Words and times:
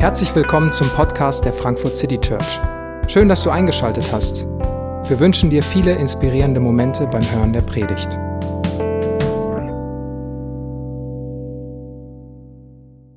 Herzlich 0.00 0.32
willkommen 0.32 0.72
zum 0.72 0.88
Podcast 0.90 1.44
der 1.44 1.52
Frankfurt 1.52 1.96
City 1.96 2.20
Church. 2.20 2.60
Schön, 3.08 3.28
dass 3.28 3.42
du 3.42 3.50
eingeschaltet 3.50 4.12
hast. 4.12 4.44
Wir 4.44 5.18
wünschen 5.18 5.50
dir 5.50 5.60
viele 5.60 5.92
inspirierende 5.92 6.60
Momente 6.60 7.08
beim 7.08 7.28
Hören 7.32 7.52
der 7.52 7.62
Predigt. 7.62 8.16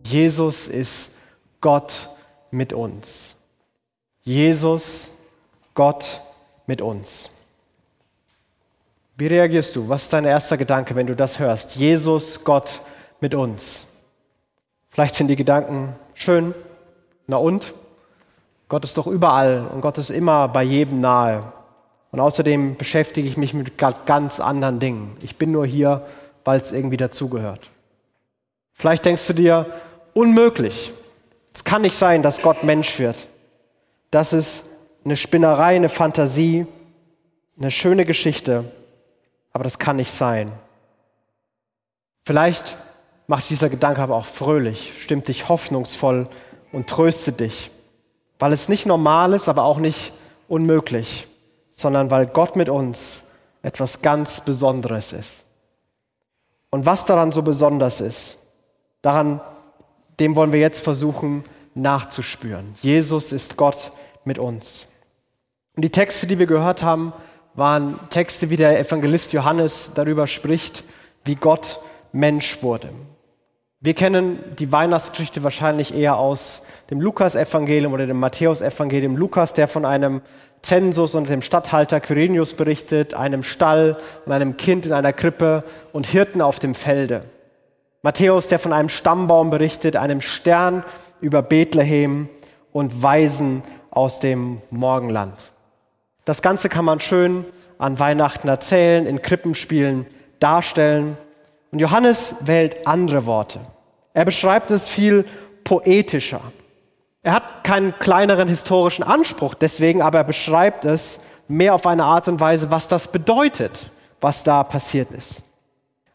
Jesus 0.07 0.68
ist 0.68 1.12
Gott 1.62 2.09
mit 2.50 2.73
uns. 2.73 3.36
Jesus, 4.23 5.11
Gott 5.75 6.21
mit 6.66 6.82
uns. 6.82 7.29
Wie 9.18 9.27
reagierst 9.27 9.75
du? 9.75 9.88
Was 9.88 10.02
ist 10.02 10.13
dein 10.13 10.25
erster 10.25 10.57
Gedanke, 10.57 10.95
wenn 10.95 11.05
du 11.05 11.16
das 11.16 11.38
hörst? 11.38 11.75
Jesus, 11.75 12.43
Gott 12.43 12.82
mit 13.20 13.36
uns. 13.36 13.86
Vielleicht 14.89 15.14
sind 15.14 15.28
die 15.28 15.36
Gedanken 15.36 15.96
schön, 16.16 16.56
na 17.28 17.38
und? 17.38 17.74
Gott 18.70 18.84
ist 18.86 18.98
doch 18.98 19.07
überall 19.07 19.68
und 19.74 19.82
Gott 19.82 19.98
ist 19.98 20.10
immer 20.10 20.48
bei 20.48 20.64
jedem 20.64 21.02
nahe. 21.02 21.52
Und 22.12 22.20
außerdem 22.20 22.75
beschäftige 22.75 23.28
ich 23.28 23.38
mich 23.38 23.54
mit 23.54 23.78
ganz 23.78 24.39
anderen 24.39 24.79
Dingen. 24.79 25.18
Ich 25.21 25.38
bin 25.38 25.52
nur 25.52 25.65
hier, 25.65 26.06
weil 26.43 26.60
es 26.60 26.71
irgendwie 26.71 26.98
dazugehört. 26.98 27.70
Vielleicht 28.74 29.06
denkst 29.06 29.28
du 29.28 29.34
dir, 29.34 29.65
unmöglich. 30.14 30.92
Es 31.54 31.64
kann 31.64 31.82
nicht 31.82 31.96
sein, 31.96 32.23
dass 32.23 32.42
Gott 32.42 32.64
Mensch 32.64 33.00
wird. 33.00 33.28
Das 34.09 34.34
ist 34.34 34.66
eine 35.03 35.16
Spinnerei, 35.16 35.76
eine 35.76 35.90
Fantasie, 35.90 36.66
eine 37.58 37.72
schöne 37.72 38.06
Geschichte, 38.06 38.66
aber 39.53 39.64
das 39.64 39.80
kann 39.80 39.98
nicht 39.98 40.12
sein. 40.12 40.52
Vielleicht 42.26 42.78
macht 43.28 43.50
dieser 43.50 43.70
Gedanke 43.70 44.02
aber 44.02 44.16
auch 44.16 44.26
fröhlich, 44.26 44.94
stimmt 45.00 45.28
dich 45.28 45.50
hoffnungsvoll 45.50 46.28
und 46.72 46.88
tröstet 46.88 47.40
dich, 47.40 47.72
weil 48.40 48.54
es 48.54 48.70
nicht 48.70 48.86
normal 48.86 49.34
ist, 49.34 49.50
aber 49.50 49.64
auch 49.64 49.78
nicht 49.78 50.14
unmöglich, 50.48 51.28
sondern 51.70 52.12
weil 52.12 52.28
Gott 52.28 52.56
mit 52.56 52.70
uns 52.70 53.23
etwas 53.62 54.02
ganz 54.02 54.42
Besonderes 54.42 55.14
ist. 55.14 55.44
Und 56.70 56.86
was 56.86 57.06
daran 57.06 57.32
so 57.32 57.42
besonders 57.42 58.02
ist, 58.02 58.38
daran, 59.02 59.42
dem 60.20 60.36
wollen 60.36 60.54
wir 60.54 60.60
jetzt 60.60 60.84
versuchen 60.84 61.44
nachzuspüren. 61.76 62.73
Jesus 62.82 63.32
ist 63.32 63.58
Gott 63.58 63.92
mit 64.26 64.40
uns. 64.40 64.88
Und 65.76 65.84
die 65.84 65.90
Texte, 65.90 66.28
die 66.28 66.40
wir 66.40 66.48
gehört 66.48 66.84
haben, 66.84 67.14
waren 67.54 68.00
Texte, 68.10 68.50
wie 68.50 68.58
der 68.58 68.80
Evangelist 68.80 69.34
Johannes 69.34 69.92
darüber 69.94 70.28
spricht, 70.28 70.84
wie 71.26 71.36
Gott 71.36 71.80
Mensch 72.12 72.62
wurde. 72.62 72.90
Wir 73.84 73.96
kennen 73.96 74.40
die 74.60 74.72
Weihnachtsgeschichte 74.72 75.44
wahrscheinlich 75.44 75.96
eher 75.96 76.18
aus 76.18 76.62
dem 76.92 77.02
Lukas-Evangelium 77.02 77.94
oder 77.94 78.06
dem 78.06 78.20
Matthäus-Evangelium. 78.20 79.18
Lukas, 79.18 79.54
der 79.54 79.68
von 79.68 79.86
einem 79.86 80.22
Zensus 80.62 81.16
und 81.16 81.28
dem 81.28 81.42
Statthalter 81.42 82.00
Quirinius 82.00 82.54
berichtet, 82.54 83.16
einem 83.16 83.42
Stall 83.42 83.98
und 84.28 84.34
einem 84.34 84.56
Kind 84.56 84.86
in 84.86 84.94
einer 84.94 85.14
Krippe 85.14 85.64
und 85.94 86.06
Hirten 86.06 86.44
auf 86.44 86.60
dem 86.60 86.76
Felde. 86.76 87.22
Matthäus, 88.04 88.48
der 88.48 88.60
von 88.60 88.72
einem 88.72 88.90
Stammbaum 88.90 89.50
berichtet, 89.50 89.95
einem 89.95 90.22
Stern 90.22 90.84
über 91.20 91.42
Bethlehem 91.42 92.30
und 92.72 93.02
Weisen 93.02 93.64
aus 93.90 94.20
dem 94.20 94.62
Morgenland. 94.70 95.52
Das 96.23 96.44
Ganze 96.44 96.70
kann 96.70 96.86
man 96.86 97.00
schön 97.00 97.45
an 97.80 97.98
Weihnachten 97.98 98.48
erzählen, 98.48 99.08
in 99.08 99.23
Krippenspielen 99.23 100.06
darstellen. 100.40 101.18
Und 101.72 101.80
Johannes 101.80 102.36
wählt 102.41 102.86
andere 102.86 103.25
Worte. 103.25 103.59
Er 104.14 104.25
beschreibt 104.25 104.72
es 104.72 104.88
viel 104.88 105.25
poetischer. 105.64 106.41
Er 107.23 107.33
hat 107.33 107.64
keinen 107.64 107.97
kleineren 108.00 108.47
historischen 108.47 109.03
Anspruch, 109.03 109.53
deswegen 109.53 110.02
aber 110.02 110.19
er 110.19 110.23
beschreibt 110.23 110.86
es 110.86 111.20
mehr 111.48 111.76
auf 111.76 111.86
eine 111.86 112.04
Art 112.04 112.27
und 112.27 112.39
Weise, 112.39 112.71
was 112.71 112.87
das 112.87 113.08
bedeutet, 113.08 113.89
was 114.20 114.43
da 114.43 114.64
passiert 114.64 115.11
ist. 115.11 115.43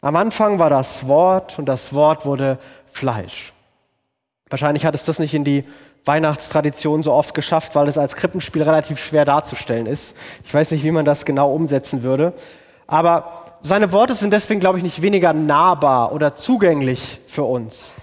Am 0.01 0.15
Anfang 0.15 0.59
war 0.59 0.69
das 0.69 1.07
Wort 1.07 1.57
und 1.57 1.65
das 1.65 1.93
Wort 1.93 2.25
wurde 2.25 2.59
Fleisch. 2.85 3.53
Wahrscheinlich 4.49 4.85
hat 4.85 4.95
es 4.95 5.05
das 5.05 5.19
nicht 5.19 5.33
in 5.33 5.43
die 5.43 5.63
Weihnachtstradition 6.05 7.03
so 7.03 7.13
oft 7.13 7.33
geschafft, 7.33 7.75
weil 7.75 7.87
es 7.87 7.97
als 7.97 8.15
Krippenspiel 8.15 8.63
relativ 8.63 8.99
schwer 8.99 9.25
darzustellen 9.25 9.85
ist. 9.85 10.15
Ich 10.45 10.53
weiß 10.53 10.71
nicht, 10.71 10.83
wie 10.83 10.91
man 10.91 11.03
das 11.03 11.25
genau 11.25 11.51
umsetzen 11.51 12.03
würde. 12.03 12.33
Aber 12.85 13.46
seine 13.67 13.91
Worte 13.91 14.13
sind 14.13 14.31
deswegen, 14.31 14.59
glaube 14.59 14.77
ich, 14.77 14.83
nicht 14.83 15.01
weniger 15.01 15.33
nahbar 15.33 16.13
oder 16.13 16.35
zugänglich 16.35 17.19
für 17.27 17.43
uns. 17.43 17.93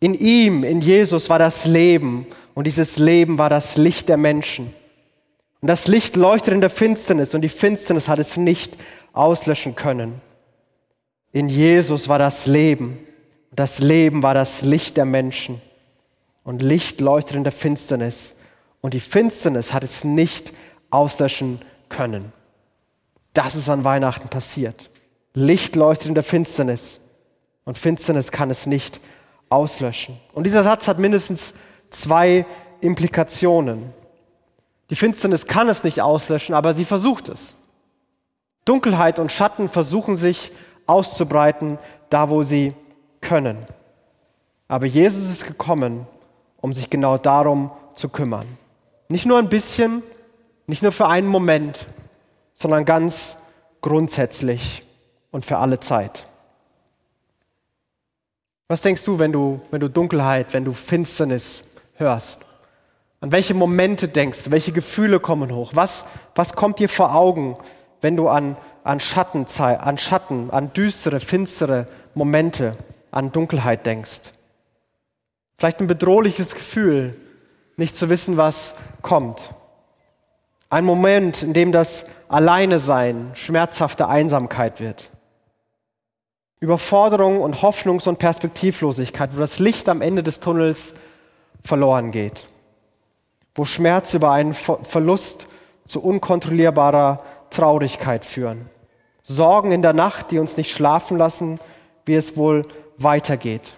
In 0.00 0.14
ihm, 0.14 0.62
in 0.62 0.80
Jesus 0.80 1.28
war 1.28 1.38
das 1.38 1.64
Leben 1.64 2.26
und 2.54 2.66
dieses 2.66 2.98
Leben 2.98 3.38
war 3.38 3.50
das 3.50 3.76
Licht 3.76 4.08
der 4.08 4.16
Menschen. 4.16 4.72
Und 5.60 5.68
das 5.68 5.88
Licht 5.88 6.14
leuchtet 6.16 6.54
in 6.54 6.60
der 6.60 6.70
Finsternis 6.70 7.34
und 7.34 7.40
die 7.40 7.48
Finsternis 7.48 8.06
hat 8.08 8.18
es 8.18 8.36
nicht 8.36 8.78
auslöschen 9.12 9.74
können. 9.74 10.20
In 11.32 11.48
Jesus 11.48 12.08
war 12.08 12.18
das 12.18 12.46
Leben. 12.46 12.98
Das 13.50 13.80
Leben 13.80 14.22
war 14.22 14.34
das 14.34 14.62
Licht 14.62 14.96
der 14.96 15.04
Menschen. 15.04 15.60
Und 16.44 16.62
Licht 16.62 17.00
leuchtet 17.00 17.36
in 17.36 17.44
der 17.44 17.52
Finsternis. 17.52 18.34
Und 18.80 18.94
die 18.94 19.00
Finsternis 19.00 19.72
hat 19.72 19.82
es 19.82 20.04
nicht 20.04 20.52
auslöschen 20.90 21.60
können. 21.88 22.32
Das 23.38 23.54
ist 23.54 23.68
an 23.68 23.84
Weihnachten 23.84 24.26
passiert. 24.26 24.90
Licht 25.32 25.76
leuchtet 25.76 26.08
in 26.08 26.16
der 26.16 26.24
Finsternis. 26.24 26.98
Und 27.64 27.78
Finsternis 27.78 28.32
kann 28.32 28.50
es 28.50 28.66
nicht 28.66 28.98
auslöschen. 29.48 30.18
Und 30.32 30.42
dieser 30.42 30.64
Satz 30.64 30.88
hat 30.88 30.98
mindestens 30.98 31.54
zwei 31.88 32.44
Implikationen. 32.80 33.92
Die 34.90 34.96
Finsternis 34.96 35.46
kann 35.46 35.68
es 35.68 35.84
nicht 35.84 36.00
auslöschen, 36.00 36.52
aber 36.52 36.74
sie 36.74 36.84
versucht 36.84 37.28
es. 37.28 37.54
Dunkelheit 38.64 39.20
und 39.20 39.30
Schatten 39.30 39.68
versuchen 39.68 40.16
sich 40.16 40.50
auszubreiten, 40.86 41.78
da 42.10 42.30
wo 42.30 42.42
sie 42.42 42.74
können. 43.20 43.58
Aber 44.66 44.86
Jesus 44.86 45.30
ist 45.30 45.46
gekommen, 45.46 46.08
um 46.56 46.72
sich 46.72 46.90
genau 46.90 47.18
darum 47.18 47.70
zu 47.94 48.08
kümmern. 48.08 48.48
Nicht 49.08 49.26
nur 49.26 49.38
ein 49.38 49.48
bisschen, 49.48 50.02
nicht 50.66 50.82
nur 50.82 50.90
für 50.90 51.06
einen 51.06 51.28
Moment, 51.28 51.86
sondern 52.58 52.84
ganz 52.84 53.36
grundsätzlich 53.80 54.82
und 55.30 55.44
für 55.44 55.58
alle 55.58 55.78
Zeit. 55.78 56.24
Was 58.66 58.82
denkst 58.82 59.04
du, 59.04 59.20
wenn 59.20 59.32
du, 59.32 59.60
wenn 59.70 59.80
du 59.80 59.88
Dunkelheit, 59.88 60.52
wenn 60.52 60.64
du 60.64 60.72
Finsternis 60.72 61.64
hörst? 61.94 62.44
An 63.20 63.30
welche 63.30 63.54
Momente 63.54 64.08
denkst 64.08 64.44
du? 64.44 64.50
Welche 64.50 64.72
Gefühle 64.72 65.20
kommen 65.20 65.54
hoch? 65.54 65.70
Was, 65.74 66.04
was 66.34 66.54
kommt 66.54 66.80
dir 66.80 66.88
vor 66.88 67.14
Augen, 67.14 67.56
wenn 68.00 68.16
du 68.16 68.28
an, 68.28 68.56
an, 68.82 68.98
Schatten, 68.98 69.46
an 69.58 69.96
Schatten, 69.96 70.50
an 70.50 70.72
düstere, 70.72 71.20
finstere 71.20 71.86
Momente, 72.14 72.72
an 73.12 73.30
Dunkelheit 73.30 73.86
denkst? 73.86 74.32
Vielleicht 75.58 75.80
ein 75.80 75.86
bedrohliches 75.86 76.54
Gefühl, 76.54 77.14
nicht 77.76 77.94
zu 77.94 78.10
wissen, 78.10 78.36
was 78.36 78.74
kommt. 79.00 79.50
Ein 80.70 80.84
Moment, 80.84 81.42
in 81.42 81.54
dem 81.54 81.72
das 81.72 82.04
Alleine 82.28 82.78
sein 82.78 83.30
schmerzhafte 83.34 84.08
Einsamkeit 84.08 84.80
wird. 84.80 85.10
Überforderung 86.60 87.40
und 87.40 87.62
Hoffnungs- 87.62 88.08
und 88.08 88.18
Perspektivlosigkeit, 88.18 89.34
wo 89.34 89.40
das 89.40 89.60
Licht 89.60 89.88
am 89.88 90.02
Ende 90.02 90.22
des 90.22 90.40
Tunnels 90.40 90.94
verloren 91.64 92.10
geht. 92.10 92.46
Wo 93.54 93.64
Schmerz 93.64 94.12
über 94.12 94.32
einen 94.32 94.52
Verlust 94.52 95.46
zu 95.86 96.02
unkontrollierbarer 96.02 97.22
Traurigkeit 97.50 98.24
führen. 98.24 98.68
Sorgen 99.22 99.72
in 99.72 99.82
der 99.82 99.94
Nacht, 99.94 100.30
die 100.30 100.38
uns 100.38 100.56
nicht 100.56 100.72
schlafen 100.72 101.16
lassen, 101.16 101.58
wie 102.04 102.14
es 102.14 102.36
wohl 102.36 102.66
weitergeht. 102.98 103.74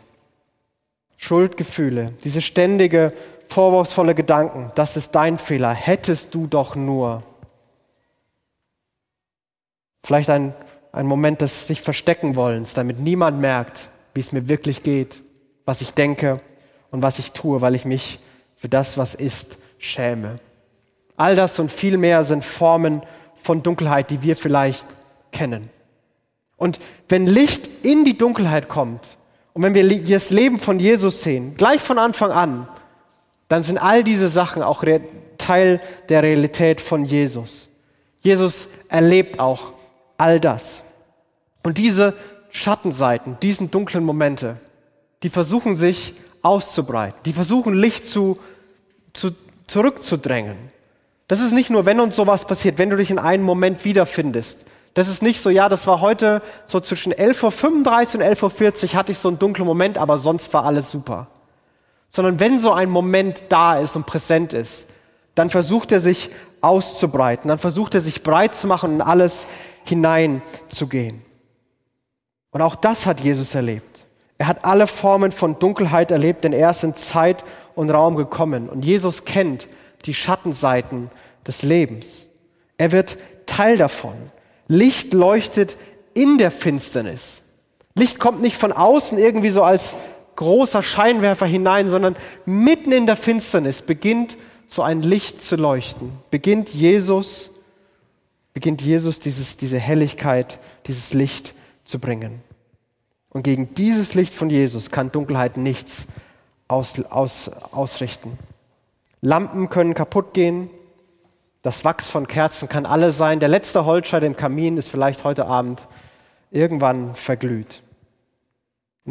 Schuldgefühle, 1.16 2.14
diese 2.24 2.40
ständige, 2.40 3.12
vorwurfsvolle 3.50 4.14
Gedanken, 4.14 4.70
das 4.76 4.96
ist 4.96 5.14
dein 5.14 5.36
Fehler, 5.36 5.72
hättest 5.72 6.34
du 6.34 6.46
doch 6.46 6.76
nur. 6.76 7.24
Vielleicht 10.04 10.30
ein, 10.30 10.54
ein 10.92 11.06
Moment 11.06 11.40
des 11.40 11.66
sich 11.66 11.82
verstecken 11.82 12.36
wollens, 12.36 12.74
damit 12.74 13.00
niemand 13.00 13.40
merkt, 13.40 13.90
wie 14.14 14.20
es 14.20 14.32
mir 14.32 14.48
wirklich 14.48 14.82
geht, 14.82 15.22
was 15.64 15.80
ich 15.80 15.94
denke 15.94 16.40
und 16.92 17.02
was 17.02 17.18
ich 17.18 17.32
tue, 17.32 17.60
weil 17.60 17.74
ich 17.74 17.84
mich 17.84 18.20
für 18.54 18.68
das, 18.68 18.96
was 18.96 19.14
ist, 19.14 19.58
schäme. 19.78 20.36
All 21.16 21.34
das 21.34 21.58
und 21.58 21.72
viel 21.72 21.98
mehr 21.98 22.22
sind 22.22 22.44
Formen 22.44 23.02
von 23.34 23.62
Dunkelheit, 23.62 24.10
die 24.10 24.22
wir 24.22 24.36
vielleicht 24.36 24.86
kennen. 25.32 25.70
Und 26.56 26.78
wenn 27.08 27.26
Licht 27.26 27.68
in 27.84 28.04
die 28.04 28.16
Dunkelheit 28.16 28.68
kommt 28.68 29.16
und 29.54 29.62
wenn 29.62 29.74
wir 29.74 30.02
das 30.02 30.30
Leben 30.30 30.58
von 30.58 30.78
Jesus 30.78 31.22
sehen, 31.22 31.56
gleich 31.56 31.80
von 31.80 31.98
Anfang 31.98 32.30
an, 32.30 32.68
dann 33.50 33.64
sind 33.64 33.78
all 33.78 34.04
diese 34.04 34.28
Sachen 34.28 34.62
auch 34.62 34.84
Teil 35.36 35.80
der 36.08 36.22
Realität 36.22 36.80
von 36.80 37.04
Jesus. 37.04 37.68
Jesus 38.20 38.68
erlebt 38.88 39.40
auch 39.40 39.72
all 40.16 40.38
das. 40.38 40.84
Und 41.64 41.76
diese 41.76 42.14
Schattenseiten, 42.50 43.38
diesen 43.42 43.72
dunklen 43.72 44.04
Momente, 44.04 44.56
die 45.24 45.30
versuchen 45.30 45.74
sich 45.74 46.14
auszubreiten. 46.42 47.18
Die 47.24 47.32
versuchen, 47.32 47.74
Licht 47.74 48.06
zu, 48.06 48.38
zu, 49.12 49.32
zurückzudrängen. 49.66 50.56
Das 51.26 51.40
ist 51.40 51.52
nicht 51.52 51.70
nur, 51.70 51.86
wenn 51.86 51.98
uns 51.98 52.14
sowas 52.14 52.44
passiert, 52.44 52.78
wenn 52.78 52.90
du 52.90 52.96
dich 52.96 53.10
in 53.10 53.18
einem 53.18 53.44
Moment 53.44 53.84
wiederfindest. 53.84 54.64
Das 54.94 55.08
ist 55.08 55.22
nicht 55.22 55.40
so, 55.40 55.50
ja, 55.50 55.68
das 55.68 55.88
war 55.88 56.00
heute 56.00 56.40
so 56.66 56.78
zwischen 56.78 57.12
11.35 57.12 58.14
Uhr 58.14 58.24
und 58.24 58.38
11.40 58.38 58.84
Uhr 58.84 58.94
hatte 58.94 59.10
ich 59.10 59.18
so 59.18 59.26
einen 59.26 59.40
dunklen 59.40 59.66
Moment, 59.66 59.98
aber 59.98 60.18
sonst 60.18 60.54
war 60.54 60.64
alles 60.64 60.88
super. 60.88 61.26
Sondern 62.10 62.38
wenn 62.40 62.58
so 62.58 62.72
ein 62.72 62.90
Moment 62.90 63.44
da 63.48 63.78
ist 63.78 63.96
und 63.96 64.04
präsent 64.04 64.52
ist, 64.52 64.88
dann 65.34 65.48
versucht 65.48 65.92
er 65.92 66.00
sich 66.00 66.30
auszubreiten, 66.60 67.48
dann 67.48 67.58
versucht 67.58 67.94
er 67.94 68.02
sich 68.02 68.22
breit 68.22 68.54
zu 68.54 68.66
machen 68.66 68.94
und 68.94 69.00
alles 69.00 69.46
hineinzugehen. 69.84 71.22
Und 72.50 72.62
auch 72.62 72.74
das 72.74 73.06
hat 73.06 73.20
Jesus 73.20 73.54
erlebt. 73.54 74.06
Er 74.38 74.48
hat 74.48 74.64
alle 74.64 74.86
Formen 74.86 75.32
von 75.32 75.58
Dunkelheit 75.58 76.10
erlebt, 76.10 76.44
denn 76.44 76.52
er 76.52 76.70
ist 76.70 76.84
in 76.84 76.94
Zeit 76.94 77.44
und 77.74 77.90
Raum 77.90 78.16
gekommen. 78.16 78.68
Und 78.68 78.84
Jesus 78.84 79.24
kennt 79.24 79.68
die 80.06 80.14
Schattenseiten 80.14 81.10
des 81.46 81.62
Lebens. 81.62 82.26
Er 82.78 82.92
wird 82.92 83.18
Teil 83.46 83.76
davon. 83.76 84.14
Licht 84.66 85.12
leuchtet 85.12 85.76
in 86.14 86.38
der 86.38 86.50
Finsternis. 86.50 87.42
Licht 87.94 88.18
kommt 88.18 88.40
nicht 88.40 88.56
von 88.56 88.72
außen 88.72 89.18
irgendwie 89.18 89.50
so 89.50 89.62
als 89.62 89.94
großer 90.40 90.82
Scheinwerfer 90.82 91.44
hinein, 91.44 91.86
sondern 91.86 92.16
mitten 92.46 92.92
in 92.92 93.04
der 93.04 93.16
Finsternis 93.16 93.82
beginnt 93.82 94.38
so 94.66 94.80
ein 94.80 95.02
Licht 95.02 95.42
zu 95.42 95.56
leuchten. 95.56 96.12
Beginnt 96.30 96.70
Jesus, 96.70 97.50
beginnt 98.54 98.80
Jesus 98.80 99.20
dieses, 99.20 99.58
diese 99.58 99.78
Helligkeit, 99.78 100.58
dieses 100.86 101.12
Licht 101.12 101.52
zu 101.84 101.98
bringen. 101.98 102.40
Und 103.28 103.42
gegen 103.42 103.74
dieses 103.74 104.14
Licht 104.14 104.32
von 104.32 104.48
Jesus 104.48 104.90
kann 104.90 105.12
Dunkelheit 105.12 105.58
nichts 105.58 106.06
aus, 106.68 106.98
aus, 107.10 107.50
ausrichten. 107.70 108.38
Lampen 109.20 109.68
können 109.68 109.92
kaputt 109.92 110.32
gehen, 110.32 110.70
das 111.60 111.84
Wachs 111.84 112.08
von 112.08 112.26
Kerzen 112.26 112.66
kann 112.66 112.86
alle 112.86 113.12
sein, 113.12 113.40
der 113.40 113.50
letzte 113.50 113.84
Holzscheit 113.84 114.22
im 114.22 114.38
Kamin 114.38 114.78
ist 114.78 114.88
vielleicht 114.88 115.22
heute 115.22 115.44
Abend 115.44 115.86
irgendwann 116.50 117.14
verglüht. 117.14 117.82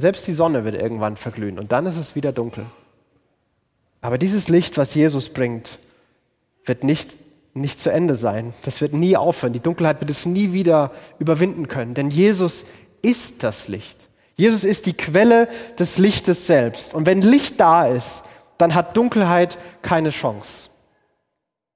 Selbst 0.02 0.28
die 0.28 0.34
Sonne 0.34 0.66
wird 0.66 0.76
irgendwann 0.76 1.16
verglühen 1.16 1.60
und 1.60 1.72
dann 1.72 1.86
ist 1.86 1.98
es 1.98 2.16
wieder 2.16 2.32
dunkel. 2.32 2.66
Aber 4.02 4.18
dieses 4.18 4.48
Licht, 4.48 4.78
was 4.78 4.96
Jesus 4.96 5.30
bringt, 5.30 5.80
wird 6.66 6.84
nicht, 6.84 7.18
nicht 7.54 7.80
zu 7.80 7.92
Ende 7.92 8.16
sein. 8.16 8.54
Das 8.64 8.82
wird 8.82 8.94
nie 8.94 9.18
aufhören. 9.18 9.54
Die 9.54 9.60
Dunkelheit 9.60 10.00
wird 10.00 10.10
es 10.10 10.26
nie 10.26 10.54
wieder 10.54 10.92
überwinden 11.20 11.68
können, 11.68 11.94
denn 11.94 12.10
Jesus 12.10 12.66
ist 13.02 13.44
das 13.44 13.68
Licht. 13.68 13.98
Jesus 14.36 14.64
ist 14.64 14.86
die 14.86 14.94
Quelle 14.94 15.50
des 15.78 15.98
Lichtes 15.98 16.48
selbst. 16.48 16.94
Und 16.94 17.06
wenn 17.06 17.22
Licht 17.22 17.60
da 17.60 17.88
ist, 17.88 18.24
dann 18.58 18.74
hat 18.74 18.96
Dunkelheit 18.96 19.58
keine 19.82 20.12
Chance. 20.12 20.70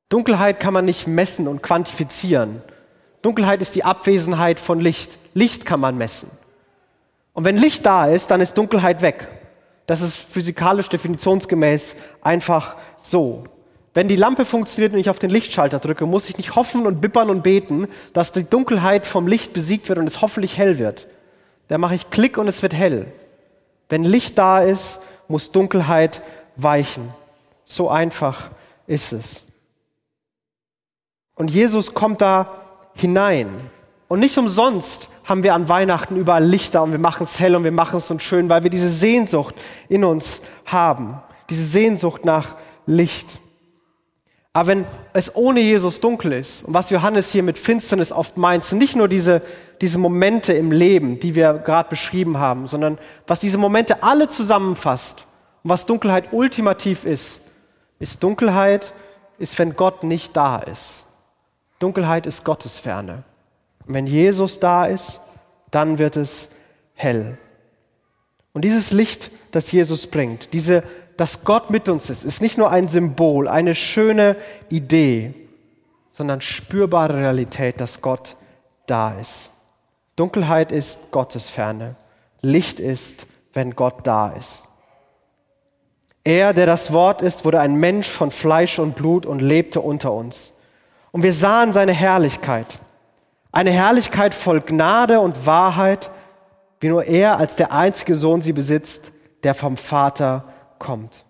Dunkelheit 0.07 0.59
kann 0.59 0.73
man 0.73 0.85
nicht 0.85 1.07
messen 1.07 1.47
und 1.47 1.61
quantifizieren. 1.61 2.61
Dunkelheit 3.21 3.61
ist 3.61 3.75
die 3.75 3.83
Abwesenheit 3.83 4.59
von 4.59 4.79
Licht. 4.79 5.17
Licht 5.33 5.65
kann 5.65 5.79
man 5.79 5.97
messen. 5.97 6.29
Und 7.33 7.45
wenn 7.45 7.57
Licht 7.57 7.85
da 7.85 8.05
ist, 8.05 8.31
dann 8.31 8.41
ist 8.41 8.57
Dunkelheit 8.57 9.01
weg. 9.01 9.27
Das 9.85 10.01
ist 10.01 10.15
physikalisch 10.15 10.87
definitionsgemäß 10.89 11.95
einfach 12.21 12.77
so. 12.97 13.43
Wenn 13.93 14.07
die 14.07 14.15
Lampe 14.15 14.45
funktioniert 14.45 14.93
und 14.93 14.99
ich 14.99 15.09
auf 15.09 15.19
den 15.19 15.29
Lichtschalter 15.29 15.79
drücke, 15.79 16.05
muss 16.05 16.29
ich 16.29 16.37
nicht 16.37 16.55
hoffen 16.55 16.87
und 16.87 17.01
bippern 17.01 17.29
und 17.29 17.43
beten, 17.43 17.87
dass 18.13 18.31
die 18.31 18.43
Dunkelheit 18.43 19.05
vom 19.05 19.27
Licht 19.27 19.53
besiegt 19.53 19.89
wird 19.89 19.99
und 19.99 20.07
es 20.07 20.21
hoffentlich 20.21 20.57
hell 20.57 20.79
wird. 20.79 21.07
Da 21.67 21.77
mache 21.77 21.95
ich 21.95 22.09
Klick 22.09 22.37
und 22.37 22.47
es 22.47 22.61
wird 22.61 22.73
hell. 22.73 23.11
Wenn 23.89 24.03
Licht 24.03 24.37
da 24.37 24.59
ist, 24.59 24.99
muss 25.27 25.51
Dunkelheit 25.51 26.21
weichen. 26.55 27.13
So 27.65 27.89
einfach 27.89 28.49
ist 28.87 29.13
es. 29.13 29.43
Und 31.35 31.51
Jesus 31.51 31.93
kommt 31.93 32.21
da 32.21 32.61
hinein. 32.95 33.49
Und 34.07 34.19
nicht 34.19 34.37
umsonst 34.37 35.07
haben 35.25 35.43
wir 35.43 35.53
an 35.53 35.69
Weihnachten 35.69 36.15
überall 36.15 36.43
Lichter 36.43 36.83
und 36.83 36.91
wir 36.91 36.99
machen 36.99 37.23
es 37.23 37.39
hell 37.39 37.55
und 37.55 37.63
wir 37.63 37.71
machen 37.71 37.97
es 37.97 38.11
uns 38.11 38.23
schön, 38.23 38.49
weil 38.49 38.63
wir 38.63 38.69
diese 38.69 38.89
Sehnsucht 38.89 39.55
in 39.89 40.03
uns 40.03 40.41
haben. 40.65 41.21
Diese 41.49 41.63
Sehnsucht 41.63 42.25
nach 42.25 42.55
Licht. 42.85 43.39
Aber 44.55 44.67
wenn 44.67 44.85
es 45.13 45.35
ohne 45.35 45.61
Jesus 45.61 45.99
dunkel 45.99 46.33
ist, 46.33 46.65
und 46.65 46.75
was 46.75 46.91
Johannes 46.91 47.31
hier 47.31 47.41
mit 47.41 47.57
Finsternis 47.57 48.11
oft 48.11 48.37
meint, 48.37 48.63
sind 48.63 48.77
nicht 48.77 48.95
nur 48.95 49.07
diese, 49.07 49.41
diese 49.81 49.97
Momente 49.97 50.53
im 50.53 50.71
Leben, 50.71 51.19
die 51.19 51.33
wir 51.33 51.53
gerade 51.53 51.89
beschrieben 51.89 52.37
haben, 52.37 52.67
sondern 52.67 52.99
was 53.25 53.39
diese 53.39 53.57
Momente 53.57 54.03
alle 54.03 54.27
zusammenfasst 54.27 55.25
und 55.63 55.71
was 55.71 55.87
Dunkelheit 55.87 56.33
ultimativ 56.33 57.03
ist, 57.03 57.41
ist 57.97 58.21
Dunkelheit, 58.21 58.93
ist, 59.39 59.57
wenn 59.57 59.75
Gott 59.75 60.03
nicht 60.03 60.37
da 60.37 60.59
ist. 60.59 61.07
Dunkelheit 61.79 62.27
ist 62.27 62.43
Gottesferne. 62.43 63.23
Und 63.85 63.93
wenn 63.93 64.07
Jesus 64.07 64.59
da 64.59 64.85
ist, 64.85 65.19
dann 65.71 65.99
wird 65.99 66.17
es 66.17 66.49
hell. 66.93 67.37
Und 68.53 68.63
dieses 68.63 68.91
Licht, 68.91 69.31
das 69.51 69.71
Jesus 69.71 70.07
bringt, 70.07 70.53
diese, 70.53 70.83
dass 71.17 71.43
Gott 71.43 71.69
mit 71.69 71.89
uns 71.89 72.09
ist, 72.09 72.23
ist 72.23 72.41
nicht 72.41 72.57
nur 72.57 72.69
ein 72.69 72.87
Symbol, 72.87 73.47
eine 73.47 73.75
schöne 73.75 74.35
Idee, 74.69 75.33
sondern 76.11 76.41
spürbare 76.41 77.17
Realität, 77.17 77.81
dass 77.81 78.01
Gott 78.01 78.35
da 78.85 79.19
ist. 79.19 79.49
Dunkelheit 80.15 80.71
ist 80.71 81.11
Gottesferne. 81.11 81.95
Licht 82.41 82.79
ist, 82.79 83.25
wenn 83.53 83.75
Gott 83.75 84.05
da 84.05 84.29
ist. 84.29 84.67
Er, 86.23 86.53
der 86.53 86.67
das 86.67 86.93
Wort 86.93 87.21
ist, 87.21 87.43
wurde 87.45 87.59
ein 87.59 87.75
Mensch 87.75 88.07
von 88.07 88.31
Fleisch 88.31 88.79
und 88.79 88.95
Blut 88.95 89.25
und 89.25 89.41
lebte 89.41 89.81
unter 89.81 90.13
uns. 90.13 90.53
Und 91.11 91.23
wir 91.23 91.33
sahen 91.33 91.73
seine 91.73 91.91
Herrlichkeit. 91.91 92.79
Eine 93.53 93.69
Herrlichkeit 93.69 94.33
voll 94.33 94.61
Gnade 94.61 95.19
und 95.19 95.45
Wahrheit, 95.45 96.09
wie 96.79 96.89
nur 96.89 97.05
er 97.05 97.37
als 97.37 97.55
der 97.55 97.71
einzige 97.71 98.15
Sohn 98.15 98.41
sie 98.41 98.51
besitzt, 98.51 99.11
der 99.43 99.53
vom 99.53 99.77
Vater 99.77 100.45
kommt. 100.79 101.23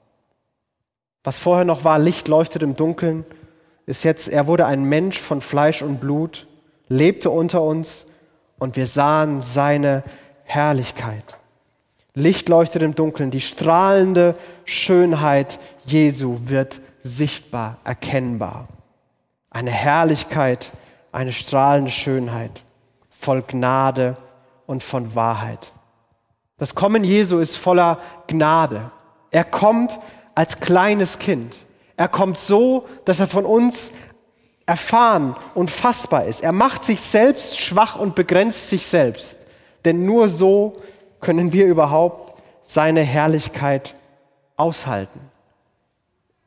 Was 1.26 1.38
vorher 1.38 1.66
noch 1.66 1.84
war, 1.84 2.00
Licht 2.00 2.30
leuchtet 2.30 2.64
im 2.64 2.78
Dunkeln, 2.78 3.26
ist 3.86 4.06
jetzt, 4.06 4.30
er 4.30 4.48
wurde 4.48 4.66
ein 4.66 4.86
Mensch 4.86 5.20
von 5.20 5.42
Fleisch 5.42 5.82
und 5.82 6.00
Blut, 6.00 6.48
lebte 6.88 7.30
unter 7.30 7.62
uns 7.62 8.06
und 8.58 8.78
wir 8.78 8.88
sahen 8.88 9.42
seine 9.42 10.04
Herrlichkeit. 10.46 11.38
Licht 12.14 12.48
leuchtet 12.48 12.84
im 12.84 12.96
Dunkeln, 12.96 13.32
die 13.32 13.42
strahlende 13.42 14.36
Schönheit 14.64 15.60
Jesu 15.84 16.38
wird 16.46 16.80
sichtbar, 17.02 17.80
erkennbar. 17.84 18.70
Eine 19.50 19.72
Herrlichkeit, 19.72 20.72
eine 21.14 21.32
strahlende 21.32 21.92
Schönheit, 21.92 22.64
voll 23.10 23.44
Gnade 23.44 24.18
und 24.66 24.84
von 24.84 25.16
Wahrheit. 25.16 25.72
Das 26.58 26.76
Kommen 26.76 27.04
Jesu 27.04 27.40
ist 27.40 27.56
voller 27.56 28.00
Gnade. 28.28 28.92
Er 29.32 29.44
kommt 29.44 29.98
als 30.36 30.60
kleines 30.60 31.20
Kind. 31.20 31.56
Er 31.96 32.08
kommt 32.08 32.38
so, 32.38 32.86
dass 33.06 33.20
er 33.20 33.28
von 33.28 33.46
uns 33.46 33.92
erfahren 34.66 35.36
und 35.54 35.70
fassbar 35.70 36.26
ist. 36.26 36.42
Er 36.42 36.52
macht 36.52 36.84
sich 36.84 37.00
selbst 37.00 37.60
schwach 37.60 37.96
und 37.96 38.16
begrenzt 38.16 38.70
sich 38.70 38.88
selbst. 38.88 39.38
Denn 39.86 40.06
nur 40.06 40.30
so 40.30 40.74
können 41.20 41.54
wir 41.54 41.66
überhaupt 41.66 42.34
seine 42.62 43.02
Herrlichkeit 43.02 43.96
aushalten. 44.56 45.20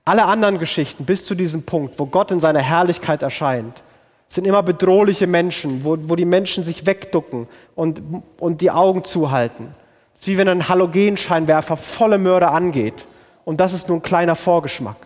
Alle 0.04 0.24
anderen 0.24 0.58
Geschichten 0.58 1.04
bis 1.04 1.26
zu 1.26 1.34
diesem 1.34 1.64
Punkt, 1.64 1.98
wo 1.98 2.06
Gott 2.06 2.30
in 2.30 2.40
seiner 2.40 2.60
Herrlichkeit 2.60 3.22
erscheint, 3.22 3.82
sind 4.28 4.46
immer 4.46 4.62
bedrohliche 4.62 5.26
Menschen, 5.26 5.84
wo, 5.84 5.96
wo 6.00 6.16
die 6.16 6.24
Menschen 6.24 6.64
sich 6.64 6.86
wegducken 6.86 7.48
und, 7.74 8.02
und 8.38 8.60
die 8.60 8.70
Augen 8.70 9.04
zuhalten. 9.04 9.74
Es 10.14 10.22
ist 10.22 10.26
wie 10.28 10.38
wenn 10.38 10.48
ein 10.48 10.68
Halogenscheinwerfer 10.68 11.76
volle 11.76 12.18
Mörder 12.18 12.52
angeht. 12.52 13.06
Und 13.44 13.60
das 13.60 13.72
ist 13.72 13.88
nur 13.88 13.98
ein 13.98 14.02
kleiner 14.02 14.34
Vorgeschmack. 14.34 14.96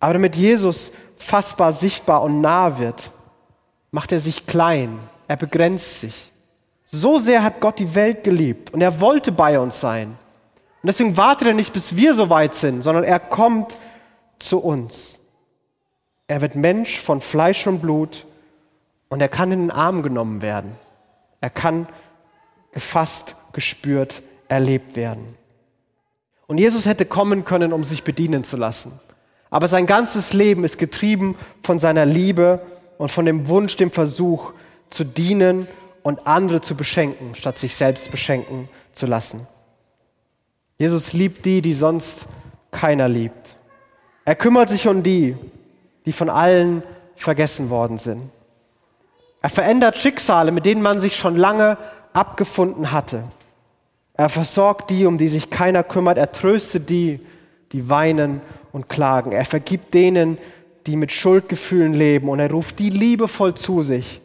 Aber 0.00 0.14
damit 0.14 0.36
Jesus 0.36 0.92
fassbar, 1.16 1.72
sichtbar 1.72 2.22
und 2.22 2.40
nah 2.40 2.78
wird, 2.78 3.10
macht 3.90 4.12
er 4.12 4.20
sich 4.20 4.46
klein. 4.46 4.98
Er 5.28 5.36
begrenzt 5.36 6.00
sich. 6.00 6.30
So 6.84 7.18
sehr 7.18 7.42
hat 7.42 7.60
Gott 7.60 7.78
die 7.78 7.94
Welt 7.94 8.22
geliebt 8.24 8.72
und 8.72 8.80
er 8.80 9.00
wollte 9.00 9.32
bei 9.32 9.58
uns 9.58 9.80
sein. 9.80 10.16
Und 10.82 10.86
deswegen 10.86 11.16
wartet 11.16 11.48
er 11.48 11.54
nicht, 11.54 11.72
bis 11.72 11.96
wir 11.96 12.14
so 12.14 12.30
weit 12.30 12.54
sind, 12.54 12.82
sondern 12.82 13.02
er 13.02 13.18
kommt 13.18 13.76
zu 14.38 14.58
uns. 14.58 15.18
Er 16.28 16.40
wird 16.40 16.56
Mensch 16.56 16.98
von 16.98 17.20
Fleisch 17.20 17.66
und 17.66 17.80
Blut 17.80 18.26
und 19.08 19.20
er 19.20 19.28
kann 19.28 19.52
in 19.52 19.60
den 19.60 19.70
Arm 19.70 20.02
genommen 20.02 20.42
werden. 20.42 20.72
Er 21.40 21.50
kann 21.50 21.88
gefasst, 22.72 23.36
gespürt, 23.52 24.22
erlebt 24.48 24.96
werden. 24.96 25.36
Und 26.46 26.58
Jesus 26.58 26.86
hätte 26.86 27.06
kommen 27.06 27.44
können, 27.44 27.72
um 27.72 27.84
sich 27.84 28.04
bedienen 28.04 28.44
zu 28.44 28.56
lassen. 28.56 28.92
Aber 29.50 29.68
sein 29.68 29.86
ganzes 29.86 30.32
Leben 30.32 30.64
ist 30.64 30.78
getrieben 30.78 31.36
von 31.62 31.78
seiner 31.78 32.04
Liebe 32.04 32.60
und 32.98 33.10
von 33.10 33.24
dem 33.24 33.48
Wunsch, 33.48 33.76
dem 33.76 33.90
Versuch 33.90 34.52
zu 34.90 35.04
dienen 35.04 35.66
und 36.02 36.26
andere 36.26 36.60
zu 36.60 36.76
beschenken, 36.76 37.34
statt 37.34 37.58
sich 37.58 37.74
selbst 37.74 38.10
beschenken 38.10 38.68
zu 38.92 39.06
lassen. 39.06 39.46
Jesus 40.78 41.12
liebt 41.12 41.44
die, 41.44 41.62
die 41.62 41.74
sonst 41.74 42.26
keiner 42.70 43.08
liebt. 43.08 43.56
Er 44.24 44.34
kümmert 44.34 44.68
sich 44.68 44.86
um 44.88 45.02
die, 45.02 45.36
die 46.06 46.12
von 46.12 46.30
allen 46.30 46.82
vergessen 47.16 47.70
worden 47.70 47.98
sind. 47.98 48.30
Er 49.42 49.50
verändert 49.50 49.98
Schicksale, 49.98 50.52
mit 50.52 50.66
denen 50.66 50.82
man 50.82 50.98
sich 50.98 51.16
schon 51.16 51.36
lange 51.36 51.76
abgefunden 52.12 52.92
hatte. 52.92 53.24
Er 54.14 54.28
versorgt 54.28 54.90
die, 54.90 55.04
um 55.04 55.18
die 55.18 55.28
sich 55.28 55.50
keiner 55.50 55.82
kümmert. 55.82 56.16
Er 56.16 56.32
tröstet 56.32 56.88
die, 56.88 57.20
die 57.72 57.90
weinen 57.90 58.40
und 58.72 58.88
klagen. 58.88 59.32
Er 59.32 59.44
vergibt 59.44 59.92
denen, 59.92 60.38
die 60.86 60.96
mit 60.96 61.12
Schuldgefühlen 61.12 61.92
leben. 61.92 62.28
Und 62.28 62.40
er 62.40 62.50
ruft 62.50 62.78
die 62.78 62.90
liebevoll 62.90 63.54
zu 63.54 63.82
sich, 63.82 64.20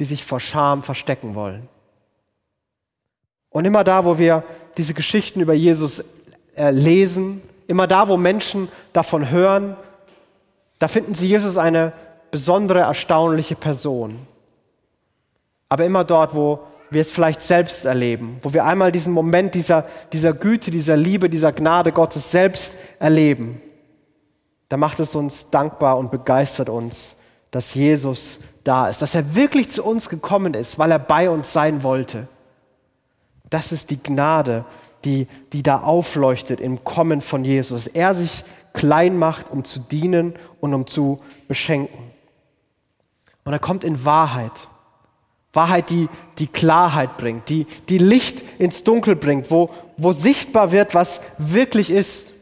die 0.00 0.04
sich 0.04 0.24
vor 0.24 0.40
Scham 0.40 0.82
verstecken 0.82 1.34
wollen. 1.34 1.68
Und 3.50 3.64
immer 3.64 3.84
da, 3.84 4.04
wo 4.04 4.18
wir 4.18 4.44
diese 4.76 4.94
Geschichten 4.94 5.40
über 5.40 5.54
Jesus 5.54 6.04
äh, 6.56 6.70
lesen, 6.70 7.42
immer 7.66 7.86
da, 7.86 8.08
wo 8.08 8.16
Menschen 8.16 8.68
davon 8.92 9.30
hören, 9.30 9.76
da 10.78 10.88
finden 10.88 11.14
sie 11.14 11.28
Jesus 11.28 11.56
eine 11.56 11.92
besondere, 12.30 12.80
erstaunliche 12.80 13.56
Person. 13.56 14.26
Aber 15.68 15.84
immer 15.84 16.04
dort, 16.04 16.34
wo 16.34 16.60
wir 16.90 17.00
es 17.00 17.10
vielleicht 17.10 17.42
selbst 17.42 17.84
erleben, 17.84 18.38
wo 18.42 18.52
wir 18.52 18.64
einmal 18.64 18.92
diesen 18.92 19.12
Moment 19.12 19.54
dieser, 19.54 19.84
dieser 20.12 20.32
Güte, 20.32 20.70
dieser 20.70 20.96
Liebe, 20.96 21.28
dieser 21.28 21.52
Gnade 21.52 21.92
Gottes 21.92 22.30
selbst 22.30 22.76
erleben, 22.98 23.60
da 24.68 24.76
macht 24.76 25.00
es 25.00 25.14
uns 25.14 25.50
dankbar 25.50 25.98
und 25.98 26.10
begeistert 26.10 26.68
uns, 26.68 27.16
dass 27.50 27.74
Jesus 27.74 28.38
da 28.64 28.88
ist, 28.88 29.00
dass 29.00 29.14
er 29.14 29.34
wirklich 29.34 29.70
zu 29.70 29.84
uns 29.84 30.08
gekommen 30.08 30.54
ist, 30.54 30.78
weil 30.78 30.90
er 30.90 30.98
bei 30.98 31.30
uns 31.30 31.52
sein 31.52 31.82
wollte. 31.82 32.28
Das 33.48 33.72
ist 33.72 33.90
die 33.90 34.02
Gnade, 34.02 34.64
die, 35.04 35.26
die 35.52 35.62
da 35.62 35.80
aufleuchtet 35.80 36.60
im 36.60 36.84
Kommen 36.84 37.22
von 37.22 37.44
Jesus. 37.44 37.86
Er 37.86 38.14
sich 38.14 38.44
klein 38.72 39.16
macht, 39.18 39.50
um 39.50 39.64
zu 39.64 39.80
dienen 39.80 40.34
und 40.60 40.74
um 40.74 40.86
zu 40.86 41.20
beschenken. 41.46 42.10
Und 43.44 43.52
er 43.52 43.58
kommt 43.58 43.84
in 43.84 44.04
Wahrheit. 44.04 44.52
Wahrheit, 45.52 45.90
die, 45.90 46.08
die 46.38 46.46
Klarheit 46.46 47.16
bringt, 47.16 47.48
die, 47.48 47.66
die 47.88 47.98
Licht 47.98 48.44
ins 48.58 48.84
Dunkel 48.84 49.16
bringt, 49.16 49.50
wo, 49.50 49.70
wo 49.96 50.12
sichtbar 50.12 50.72
wird, 50.72 50.94
was 50.94 51.20
wirklich 51.38 51.90
ist. 51.90 52.34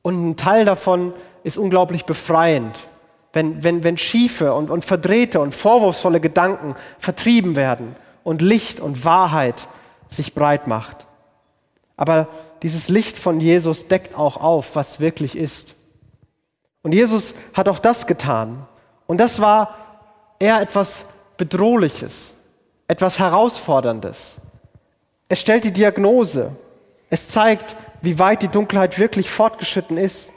Und 0.00 0.30
ein 0.30 0.36
Teil 0.36 0.64
davon 0.64 1.12
ist 1.44 1.58
unglaublich 1.58 2.04
befreiend, 2.04 2.88
wenn, 3.32 3.62
wenn, 3.62 3.84
wenn 3.84 3.98
schiefe 3.98 4.54
und, 4.54 4.70
und 4.70 4.84
verdrehte 4.84 5.40
und 5.40 5.54
vorwurfsvolle 5.54 6.20
Gedanken 6.20 6.74
vertrieben 6.98 7.54
werden 7.54 7.94
und 8.24 8.42
Licht 8.42 8.80
und 8.80 9.04
Wahrheit 9.04 9.68
sich 10.08 10.34
breit 10.34 10.66
macht. 10.66 11.06
Aber 11.96 12.28
dieses 12.62 12.88
Licht 12.88 13.18
von 13.18 13.40
Jesus 13.40 13.88
deckt 13.88 14.16
auch 14.16 14.36
auf, 14.36 14.76
was 14.76 15.00
wirklich 15.00 15.36
ist. 15.36 15.74
Und 16.82 16.92
Jesus 16.92 17.34
hat 17.54 17.68
auch 17.68 17.78
das 17.78 18.06
getan. 18.06 18.66
Und 19.06 19.18
das 19.18 19.40
war 19.40 19.76
eher 20.38 20.60
etwas 20.60 21.06
Bedrohliches, 21.36 22.34
etwas 22.86 23.18
Herausforderndes. 23.18 24.40
Es 25.28 25.40
stellt 25.40 25.64
die 25.64 25.72
Diagnose. 25.72 26.52
Es 27.10 27.28
zeigt, 27.28 27.76
wie 28.00 28.18
weit 28.18 28.42
die 28.42 28.48
Dunkelheit 28.48 28.98
wirklich 28.98 29.30
fortgeschritten 29.30 29.96
ist. 29.96 30.32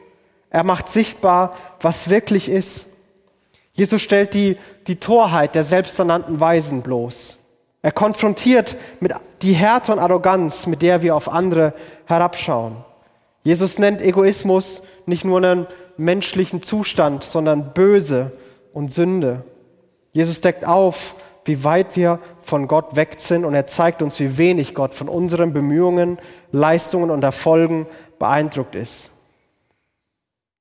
Er 0.50 0.63
macht 0.63 0.89
sichtbar, 0.89 1.55
was 1.82 2.10
wirklich 2.10 2.50
ist. 2.50 2.88
Jesus 3.74 4.01
stellt 4.01 4.34
die, 4.34 4.58
die 4.88 4.96
Torheit 4.96 5.53
der 5.53 5.63
selbsternannten 5.63 6.39
Weisen 6.39 6.82
bloß. 6.82 7.38
Er 7.82 7.91
konfrontiert 7.91 8.77
mit 9.00 9.13
die 9.45 9.53
Härte 9.53 9.91
und 9.91 9.99
Arroganz, 9.99 10.65
mit 10.65 10.81
der 10.81 11.03
wir 11.03 11.15
auf 11.15 11.31
andere 11.31 11.73
herabschauen. 12.05 12.77
Jesus 13.43 13.77
nennt 13.77 14.01
Egoismus 14.01 14.81
nicht 15.05 15.23
nur 15.23 15.37
einen 15.37 15.67
menschlichen 15.97 16.63
Zustand, 16.63 17.23
sondern 17.23 17.73
Böse 17.73 18.31
und 18.73 18.91
Sünde. 18.91 19.43
Jesus 20.13 20.41
deckt 20.41 20.67
auf, 20.67 21.13
wie 21.45 21.63
weit 21.63 21.95
wir 21.95 22.19
von 22.41 22.67
Gott 22.67 22.95
weg 22.95 23.15
sind 23.19 23.45
und 23.45 23.53
er 23.53 23.67
zeigt 23.67 24.01
uns, 24.01 24.19
wie 24.19 24.39
wenig 24.39 24.73
Gott 24.73 24.95
von 24.95 25.07
unseren 25.07 25.53
Bemühungen, 25.53 26.17
Leistungen 26.51 27.11
und 27.11 27.23
Erfolgen 27.23 27.85
beeindruckt 28.17 28.73
ist. 28.73 29.11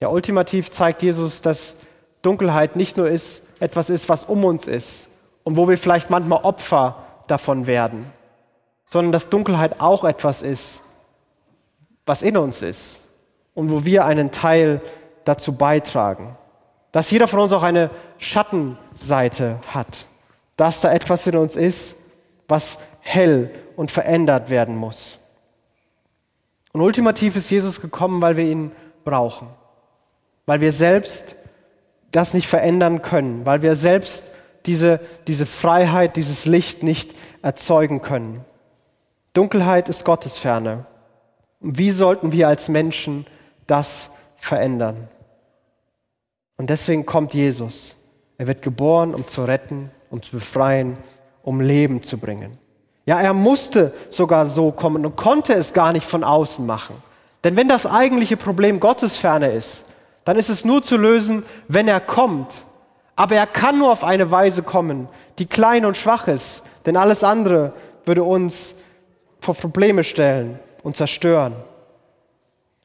Ja, 0.03 0.09
ultimativ 0.09 0.71
zeigt 0.71 1.03
Jesus, 1.03 1.41
dass 1.41 1.79
Dunkelheit 2.21 2.77
nicht 2.77 2.99
nur 2.99 3.09
ist, 3.09 3.45
etwas 3.61 3.89
ist, 3.89 4.11
was 4.11 4.25
um 4.25 4.45
uns 4.45 4.67
ist 4.67 5.09
und 5.43 5.57
wo 5.57 5.71
wir 5.71 5.79
vielleicht 5.79 6.11
manchmal 6.11 6.45
Opfer 6.45 6.97
davon 7.29 7.67
werden, 7.67 8.13
sondern 8.85 9.13
dass 9.13 9.29
Dunkelheit 9.29 9.81
auch 9.81 10.05
etwas 10.05 10.43
ist, 10.43 10.83
was 12.07 12.23
in 12.23 12.37
uns 12.37 12.63
ist 12.63 13.03
und 13.55 13.71
wo 13.71 13.85
wir 13.85 14.05
einen 14.05 14.31
Teil 14.31 14.81
dazu 15.25 15.57
beitragen. 15.57 16.37
Dass 16.93 17.11
jeder 17.11 17.27
von 17.27 17.41
uns 17.41 17.53
auch 17.53 17.63
eine 17.63 17.91
Schattenseite 18.19 19.59
hat, 19.73 20.07
dass 20.57 20.81
da 20.81 20.93
etwas 20.93 21.27
in 21.27 21.37
uns 21.37 21.57
ist, 21.57 21.97
was 22.47 22.79
hell 23.01 23.51
und 23.77 23.91
verändert 23.91 24.51
werden 24.51 24.77
muss. 24.77 25.19
Und 26.73 26.81
ultimativ 26.81 27.37
ist 27.37 27.51
Jesus 27.51 27.81
gekommen, 27.81 28.21
weil 28.21 28.37
wir 28.37 28.45
ihn 28.45 28.73
brauchen, 29.05 29.49
weil 30.47 30.61
wir 30.61 30.73
selbst 30.73 31.37
das 32.11 32.35
nicht 32.35 32.47
verändern 32.47 33.03
können, 33.03 33.45
weil 33.45 33.63
wir 33.63 33.77
selbst 33.77 34.31
diese, 34.67 35.01
diese 35.27 35.47
Freiheit, 35.47 36.17
dieses 36.17 36.47
Licht 36.47 36.83
nicht 36.83 37.15
erzeugen 37.43 38.03
können. 38.03 38.45
Dunkelheit 39.35 39.89
ist 39.89 40.05
Gottesferne. 40.05 40.87
Und 41.61 41.79
wie 41.79 41.91
sollten 41.91 42.33
wir 42.33 42.49
als 42.49 42.69
Menschen 42.69 43.27
das 43.67 44.11
verändern? 44.37 45.09
Und 46.57 46.71
deswegen 46.71 47.05
kommt 47.05 47.35
Jesus. 47.35 47.97
Er 48.39 48.47
wird 48.47 48.63
geboren, 48.63 49.15
um 49.15 49.27
zu 49.27 49.45
retten, 49.45 49.91
um 50.11 50.23
zu 50.23 50.33
befreien, 50.33 50.97
um 51.43 51.61
Leben 51.61 52.03
zu 52.03 52.17
bringen. 52.17 52.57
Ja, 53.07 53.21
er 53.21 53.35
musste 53.35 53.93
sogar 54.09 54.47
so 54.47 54.73
kommen 54.73 55.05
und 55.05 55.17
konnte 55.17 55.53
es 55.53 55.75
gar 55.75 55.93
nicht 55.93 56.07
von 56.07 56.25
außen 56.25 56.65
machen. 56.65 56.97
Denn 57.45 57.57
wenn 57.57 57.69
das 57.69 57.87
eigentliche 57.87 58.39
Problem 58.39 58.81
Gottesferne 58.81 59.53
ist, 59.53 59.85
dann 60.25 60.39
ist 60.39 60.49
es 60.49 60.65
nur 60.65 60.83
zu 60.83 60.97
lösen, 60.97 61.43
wenn 61.69 61.87
er 61.87 62.01
kommt 62.01 62.65
aber 63.17 63.37
er 63.37 63.47
kann 63.47 63.79
nur 63.79 63.93
auf 63.93 64.05
eine 64.05 64.31
Weise 64.31 64.63
kommen, 64.63 65.09
die 65.39 65.47
klein 65.47 65.85
und 65.85 65.97
schwach 65.97 66.29
ist, 66.29 66.63
denn 66.87 66.97
alles 66.97 67.23
andere 67.23 67.73
würde 68.05 68.25
uns 68.25 68.75
vor 69.45 69.55
Probleme 69.55 70.03
stellen 70.03 70.59
und 70.83 70.97
zerstören. 70.97 71.55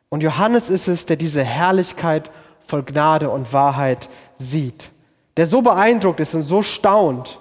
Und 0.09 0.23
Johannes 0.23 0.69
ist 0.69 0.87
es, 0.87 1.05
der 1.05 1.15
diese 1.15 1.43
Herrlichkeit 1.43 2.29
voll 2.67 2.83
Gnade 2.83 3.29
und 3.29 3.53
Wahrheit 3.53 4.09
sieht, 4.35 4.91
der 5.37 5.47
so 5.47 5.61
beeindruckt 5.61 6.19
ist 6.19 6.35
und 6.35 6.43
so 6.43 6.61
staunt, 6.61 7.39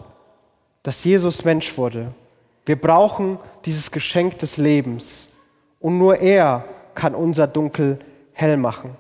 dass 0.83 1.05
Jesus 1.05 1.45
Mensch 1.45 1.77
wurde. 1.77 2.13
Wir 2.65 2.81
brauchen 2.81 3.39
dieses 3.65 3.91
Geschenk 3.91 4.39
des 4.39 4.57
Lebens 4.57 5.29
und 5.81 5.99
nur 5.99 6.19
er 6.19 6.65
kann 6.95 7.15
unser 7.15 7.47
Dunkel 7.47 7.99
hell 8.33 8.57
machen. 8.57 8.97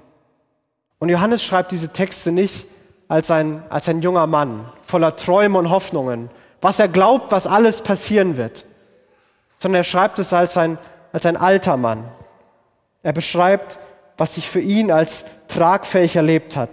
Und 0.98 1.10
Johannes 1.10 1.44
schreibt 1.44 1.72
diese 1.72 1.92
Texte 1.92 2.32
nicht, 2.32 2.66
als 3.08 3.30
ein, 3.30 3.62
als 3.70 3.88
ein 3.88 4.02
junger 4.02 4.26
Mann, 4.26 4.66
voller 4.82 5.16
Träume 5.16 5.58
und 5.58 5.70
Hoffnungen, 5.70 6.30
was 6.60 6.78
er 6.78 6.88
glaubt, 6.88 7.32
was 7.32 7.46
alles 7.46 7.80
passieren 7.82 8.37
wird, 8.37 8.66
sondern 9.58 9.80
er 9.80 9.84
schreibt 9.84 10.18
es 10.18 10.32
als 10.32 10.56
ein, 10.56 10.78
als 11.12 11.26
ein 11.26 11.36
alter 11.36 11.76
Mann. 11.76 12.04
Er 13.02 13.12
beschreibt, 13.12 13.78
was 14.16 14.36
sich 14.36 14.48
für 14.48 14.60
ihn 14.60 14.90
als 14.90 15.24
tragfähig 15.48 16.16
erlebt 16.16 16.56
hat. 16.56 16.70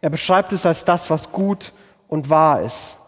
Er 0.00 0.10
beschreibt 0.10 0.52
es 0.52 0.64
als 0.64 0.84
das, 0.84 1.10
was 1.10 1.30
gut 1.30 1.72
und 2.08 2.30
wahr 2.30 2.62
ist. 2.62 2.98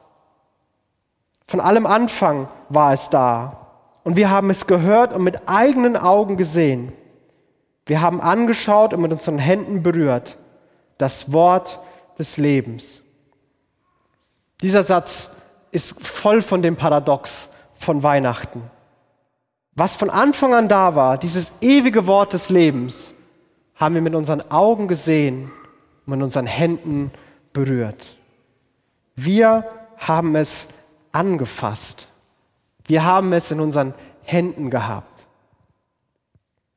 Von 1.47 1.61
allem 1.61 1.87
Anfang 1.87 2.49
war 2.69 2.93
es 2.93 3.11
da. 3.11 3.61
Und 4.05 4.17
wir 4.17 4.31
haben 4.31 4.51
es 4.51 4.67
gehört 4.67 5.13
und 5.13 5.23
mit 5.23 5.49
eigenen 5.49 5.97
Augen 5.97 6.37
gesehen. 6.37 6.93
Wir 7.87 8.01
haben 8.01 8.21
angeschaut 8.21 8.95
und 8.95 9.01
mit 9.01 9.13
unseren 9.13 9.39
Händen 9.39 9.83
berührt. 9.83 10.39
Das 10.99 11.33
Wort 11.33 11.81
des 12.19 12.37
Lebens. 12.37 13.03
Dieser 14.61 14.83
Satz 14.83 15.31
ist 15.71 16.01
voll 16.07 16.41
von 16.41 16.63
dem 16.63 16.77
Paradox 16.77 17.49
von 17.75 18.03
Weihnachten. 18.03 18.71
Was 19.77 19.97
von 19.97 20.11
Anfang 20.11 20.55
an 20.55 20.69
da 20.69 20.95
war, 20.95 21.19
dieses 21.19 21.53
ewige 21.61 22.07
Wort 22.07 22.33
des 22.33 22.49
Lebens, 22.49 23.15
haben 23.75 23.95
wir 23.95 24.03
mit 24.03 24.15
unseren 24.15 24.51
Augen 24.51 24.87
gesehen 24.87 25.51
und 26.07 26.15
mit 26.15 26.23
unseren 26.23 26.47
Händen 26.47 27.11
berührt. 27.53 28.17
Wir 29.17 29.69
haben 29.97 30.37
es 30.37 30.69
angefasst. 31.13 32.09
Wir 32.87 33.05
haben 33.05 33.33
es 33.33 33.51
in 33.51 33.61
unseren 33.61 33.95
Händen 34.23 34.71
gehabt. 34.71 35.27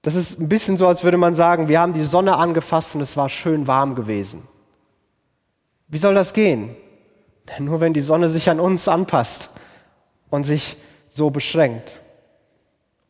Das 0.01 0.15
ist 0.15 0.39
ein 0.39 0.49
bisschen 0.49 0.77
so, 0.77 0.87
als 0.87 1.03
würde 1.03 1.17
man 1.17 1.35
sagen, 1.35 1.67
wir 1.67 1.79
haben 1.79 1.93
die 1.93 2.03
Sonne 2.03 2.37
angefasst 2.37 2.95
und 2.95 3.01
es 3.01 3.17
war 3.17 3.29
schön 3.29 3.67
warm 3.67 3.93
gewesen. 3.93 4.47
Wie 5.87 5.97
soll 5.97 6.13
das 6.13 6.33
gehen? 6.33 6.75
Nur 7.59 7.79
wenn 7.79 7.93
die 7.93 8.01
Sonne 8.01 8.29
sich 8.29 8.49
an 8.49 8.59
uns 8.59 8.87
anpasst 8.87 9.49
und 10.29 10.43
sich 10.43 10.77
so 11.09 11.29
beschränkt. 11.29 11.97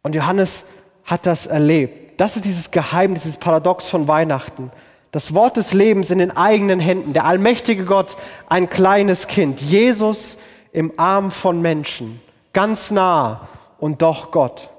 Und 0.08 0.16
Johannes 0.16 0.64
hat 1.04 1.26
das 1.26 1.48
erlebt. 1.48 2.18
Das 2.18 2.38
ist 2.38 2.46
dieses 2.46 2.72
Geheimnis, 2.72 3.24
dieses 3.24 3.36
Paradox 3.36 3.90
von 3.90 4.08
Weihnachten. 4.08 4.72
Das 5.12 5.34
Wort 5.34 5.58
des 5.58 5.74
Lebens 5.74 6.12
in 6.12 6.20
den 6.20 6.32
eigenen 6.32 6.80
Händen, 6.80 7.12
der 7.12 7.26
allmächtige 7.26 7.84
Gott, 7.84 8.16
ein 8.48 8.70
kleines 8.70 9.28
Kind, 9.28 9.60
Jesus 9.60 10.38
im 10.72 10.94
Arm 10.96 11.30
von 11.30 11.62
Menschen, 11.62 12.22
ganz 12.54 12.90
nah 12.90 13.50
und 13.80 14.02
doch 14.02 14.32
Gott. 14.32 14.70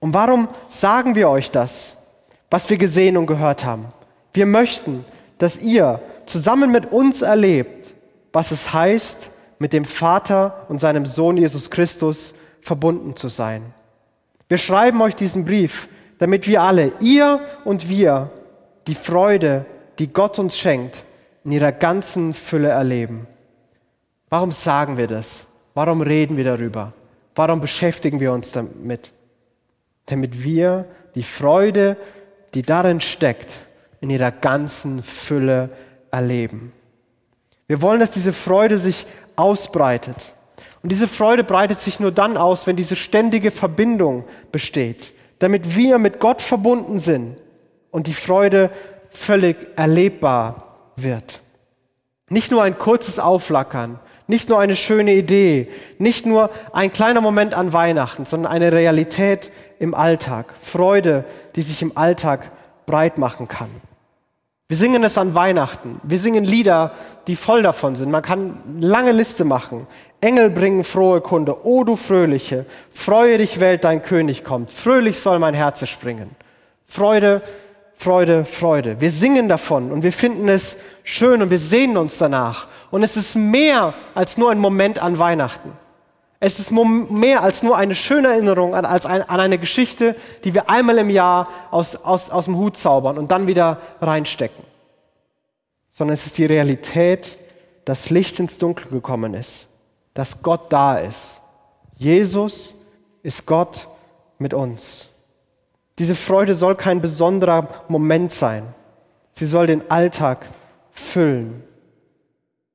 Und 0.00 0.14
warum 0.14 0.48
sagen 0.66 1.14
wir 1.14 1.28
euch 1.28 1.50
das, 1.50 1.98
was 2.50 2.70
wir 2.70 2.78
gesehen 2.78 3.18
und 3.18 3.26
gehört 3.26 3.66
haben? 3.66 3.84
Wir 4.32 4.46
möchten, 4.46 5.04
dass 5.36 5.60
ihr 5.60 6.00
zusammen 6.24 6.72
mit 6.72 6.90
uns 6.90 7.20
erlebt, 7.20 7.92
was 8.32 8.50
es 8.50 8.72
heißt, 8.72 9.28
mit 9.58 9.74
dem 9.74 9.84
Vater 9.84 10.64
und 10.70 10.78
seinem 10.78 11.04
Sohn 11.04 11.36
Jesus 11.36 11.68
Christus 11.68 12.32
verbunden 12.64 13.14
zu 13.14 13.28
sein. 13.28 13.74
Wir 14.48 14.56
schreiben 14.56 15.00
euch 15.02 15.14
diesen 15.14 15.44
Brief, 15.44 15.86
damit 16.18 16.48
wir 16.48 16.62
alle, 16.62 16.94
ihr 17.00 17.40
und 17.64 17.90
wir, 17.90 18.30
die 18.86 18.94
Freude, 18.94 19.66
die 19.98 20.12
Gott 20.12 20.38
uns 20.38 20.56
schenkt, 20.56 21.04
in 21.44 21.52
ihrer 21.52 21.72
ganzen 21.72 22.32
Fülle 22.32 22.68
erleben. 22.68 23.26
Warum 24.30 24.50
sagen 24.50 24.96
wir 24.96 25.06
das? 25.06 25.46
Warum 25.74 26.00
reden 26.00 26.38
wir 26.38 26.44
darüber? 26.44 26.94
Warum 27.34 27.60
beschäftigen 27.60 28.18
wir 28.18 28.32
uns 28.32 28.52
damit? 28.52 29.12
Damit 30.06 30.42
wir 30.42 30.86
die 31.14 31.22
Freude, 31.22 31.98
die 32.54 32.62
darin 32.62 33.00
steckt, 33.00 33.60
in 34.00 34.08
ihrer 34.08 34.32
ganzen 34.32 35.02
Fülle 35.02 35.68
erleben. 36.10 36.72
Wir 37.66 37.82
wollen, 37.82 38.00
dass 38.00 38.10
diese 38.10 38.32
Freude 38.32 38.78
sich 38.78 39.06
ausbreitet. 39.36 40.34
Und 40.84 40.92
diese 40.92 41.08
Freude 41.08 41.44
breitet 41.44 41.80
sich 41.80 41.98
nur 41.98 42.12
dann 42.12 42.36
aus, 42.36 42.66
wenn 42.66 42.76
diese 42.76 42.94
ständige 42.94 43.50
Verbindung 43.50 44.24
besteht, 44.52 45.14
damit 45.38 45.76
wir 45.76 45.96
mit 45.96 46.20
Gott 46.20 46.42
verbunden 46.42 46.98
sind 46.98 47.38
und 47.90 48.06
die 48.06 48.12
Freude 48.12 48.68
völlig 49.08 49.66
erlebbar 49.76 50.92
wird. 50.96 51.40
Nicht 52.28 52.50
nur 52.50 52.62
ein 52.62 52.76
kurzes 52.76 53.18
Aufflackern, 53.18 53.98
nicht 54.26 54.50
nur 54.50 54.60
eine 54.60 54.76
schöne 54.76 55.14
Idee, 55.14 55.68
nicht 55.96 56.26
nur 56.26 56.50
ein 56.74 56.92
kleiner 56.92 57.22
Moment 57.22 57.54
an 57.54 57.72
Weihnachten, 57.72 58.26
sondern 58.26 58.52
eine 58.52 58.70
Realität 58.70 59.50
im 59.78 59.94
Alltag. 59.94 60.52
Freude, 60.60 61.24
die 61.56 61.62
sich 61.62 61.80
im 61.80 61.96
Alltag 61.96 62.52
breit 62.84 63.16
machen 63.16 63.48
kann. 63.48 63.70
Wir 64.74 64.78
singen 64.78 65.04
es 65.04 65.16
an 65.18 65.36
Weihnachten. 65.36 66.00
Wir 66.02 66.18
singen 66.18 66.42
Lieder, 66.42 66.90
die 67.28 67.36
voll 67.36 67.62
davon 67.62 67.94
sind. 67.94 68.10
Man 68.10 68.22
kann 68.22 68.58
eine 68.76 68.84
lange 68.84 69.12
Liste 69.12 69.44
machen. 69.44 69.86
Engel 70.20 70.50
bringen 70.50 70.82
frohe 70.82 71.20
Kunde. 71.20 71.64
O 71.64 71.84
du 71.84 71.94
Fröhliche, 71.94 72.66
freue 72.90 73.38
dich, 73.38 73.60
Welt, 73.60 73.84
dein 73.84 74.02
König 74.02 74.42
kommt. 74.42 74.72
Fröhlich 74.72 75.20
soll 75.20 75.38
mein 75.38 75.54
Herz 75.54 75.88
springen. 75.88 76.30
Freude, 76.88 77.42
Freude, 77.94 78.44
Freude. 78.44 79.00
Wir 79.00 79.12
singen 79.12 79.48
davon 79.48 79.92
und 79.92 80.02
wir 80.02 80.12
finden 80.12 80.48
es 80.48 80.76
schön 81.04 81.40
und 81.40 81.50
wir 81.50 81.60
sehnen 81.60 81.96
uns 81.96 82.18
danach. 82.18 82.66
Und 82.90 83.04
es 83.04 83.16
ist 83.16 83.36
mehr 83.36 83.94
als 84.16 84.38
nur 84.38 84.50
ein 84.50 84.58
Moment 84.58 85.00
an 85.00 85.20
Weihnachten. 85.20 85.70
Es 86.40 86.58
ist 86.58 86.70
mehr 86.70 87.42
als 87.42 87.62
nur 87.62 87.76
eine 87.76 87.94
schöne 87.94 88.28
Erinnerung 88.28 88.74
an, 88.74 88.84
als 88.84 89.06
ein, 89.06 89.22
an 89.22 89.40
eine 89.40 89.58
Geschichte, 89.58 90.16
die 90.44 90.52
wir 90.52 90.68
einmal 90.68 90.98
im 90.98 91.08
Jahr 91.08 91.48
aus, 91.70 91.96
aus, 91.96 92.30
aus 92.30 92.44
dem 92.46 92.56
Hut 92.58 92.76
zaubern 92.76 93.18
und 93.18 93.30
dann 93.30 93.46
wieder 93.46 93.80
reinstecken. 94.00 94.64
Sondern 95.90 96.14
es 96.14 96.26
ist 96.26 96.36
die 96.38 96.44
Realität, 96.44 97.38
dass 97.84 98.10
Licht 98.10 98.38
ins 98.40 98.58
Dunkel 98.58 98.90
gekommen 98.90 99.34
ist, 99.34 99.68
dass 100.12 100.42
Gott 100.42 100.72
da 100.72 100.98
ist. 100.98 101.40
Jesus 101.96 102.74
ist 103.22 103.46
Gott 103.46 103.88
mit 104.38 104.52
uns. 104.52 105.08
Diese 105.98 106.14
Freude 106.14 106.54
soll 106.54 106.74
kein 106.74 107.00
besonderer 107.00 107.68
Moment 107.88 108.32
sein. 108.32 108.74
Sie 109.32 109.46
soll 109.46 109.66
den 109.66 109.90
Alltag 109.90 110.46
füllen. 110.90 111.62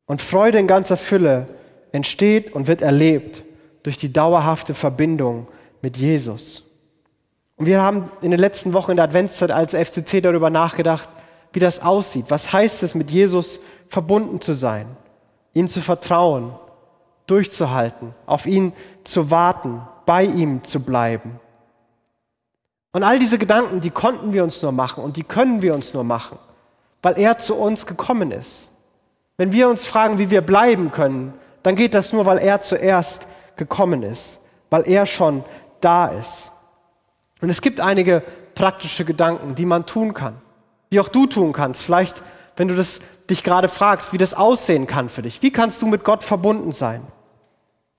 Und 0.05 0.21
Freude 0.21 0.57
in 0.57 0.67
ganzer 0.67 0.97
Fülle 0.97 1.47
entsteht 1.91 2.53
und 2.53 2.67
wird 2.67 2.81
erlebt 2.81 3.43
durch 3.89 3.97
die 3.97 4.13
dauerhafte 4.13 4.75
Verbindung 4.75 5.47
mit 5.81 5.97
Jesus. 5.97 6.63
Und 7.55 7.65
wir 7.65 7.81
haben 7.81 8.11
in 8.21 8.29
den 8.29 8.39
letzten 8.39 8.73
Wochen 8.73 8.91
in 8.91 8.97
der 8.97 9.05
Adventszeit 9.05 9.49
als 9.49 9.73
FCC 9.73 10.21
darüber 10.21 10.51
nachgedacht, 10.51 11.09
wie 11.53 11.59
das 11.59 11.81
aussieht. 11.81 12.25
Was 12.29 12.53
heißt 12.53 12.83
es, 12.83 12.93
mit 12.93 13.09
Jesus 13.09 13.59
verbunden 13.87 14.41
zu 14.41 14.53
sein, 14.53 14.85
ihm 15.55 15.67
zu 15.67 15.81
vertrauen, 15.81 16.53
durchzuhalten, 17.25 18.13
auf 18.27 18.45
ihn 18.45 18.73
zu 19.05 19.31
warten, 19.31 19.81
bei 20.05 20.23
ihm 20.23 20.63
zu 20.63 20.81
bleiben. 20.81 21.39
Und 22.91 23.01
all 23.01 23.17
diese 23.17 23.39
Gedanken, 23.39 23.81
die 23.81 23.89
konnten 23.89 24.33
wir 24.33 24.43
uns 24.43 24.61
nur 24.61 24.71
machen 24.71 25.03
und 25.03 25.17
die 25.17 25.23
können 25.23 25.63
wir 25.63 25.73
uns 25.73 25.95
nur 25.95 26.03
machen, 26.03 26.37
weil 27.01 27.17
er 27.17 27.39
zu 27.39 27.55
uns 27.55 27.87
gekommen 27.87 28.29
ist. 28.29 28.69
Wenn 29.37 29.51
wir 29.51 29.67
uns 29.67 29.87
fragen, 29.87 30.19
wie 30.19 30.29
wir 30.29 30.41
bleiben 30.41 30.91
können, 30.91 31.33
dann 31.63 31.75
geht 31.75 31.95
das 31.95 32.13
nur, 32.13 32.27
weil 32.27 32.37
er 32.37 32.61
zuerst 32.61 33.25
gekommen 33.59 34.01
ist, 34.01 34.39
weil 34.71 34.87
er 34.87 35.05
schon 35.05 35.43
da 35.81 36.07
ist. 36.07 36.51
Und 37.41 37.49
es 37.49 37.61
gibt 37.61 37.79
einige 37.79 38.23
praktische 38.55 39.05
Gedanken, 39.05 39.53
die 39.53 39.65
man 39.65 39.85
tun 39.85 40.15
kann, 40.15 40.41
die 40.91 40.99
auch 40.99 41.09
du 41.09 41.27
tun 41.27 41.53
kannst. 41.53 41.83
Vielleicht, 41.83 42.23
wenn 42.55 42.67
du 42.67 42.75
das, 42.75 42.99
dich 43.29 43.43
gerade 43.43 43.67
fragst, 43.67 44.11
wie 44.11 44.17
das 44.17 44.33
aussehen 44.33 44.87
kann 44.87 45.07
für 45.07 45.21
dich. 45.21 45.43
Wie 45.43 45.51
kannst 45.51 45.83
du 45.83 45.87
mit 45.87 46.03
Gott 46.03 46.23
verbunden 46.23 46.71
sein? 46.71 47.03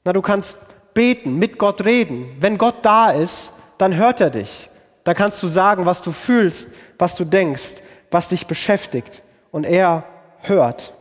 Na, 0.05 0.13
du 0.13 0.23
kannst 0.23 0.59
beten, 0.93 1.37
mit 1.37 1.59
Gott 1.59 1.85
reden. 1.85 2.37
Wenn 2.41 2.59
Gott 2.59 2.77
da 2.83 3.11
ist, 3.11 3.53
dann 3.79 3.97
hört 3.97 4.21
er 4.21 4.31
dich. 4.31 4.69
Da 5.05 5.15
kannst 5.15 5.43
du 5.43 5.47
sagen, 5.47 5.87
was 5.87 6.03
du 6.03 6.11
fühlst, 6.11 6.69
was 6.99 7.15
du 7.17 7.25
denkst, 7.25 7.77
was 8.11 8.29
dich 8.29 8.47
beschäftigt. 8.47 9.23
Und 9.53 9.65
er 9.65 10.05
hört. 10.41 10.93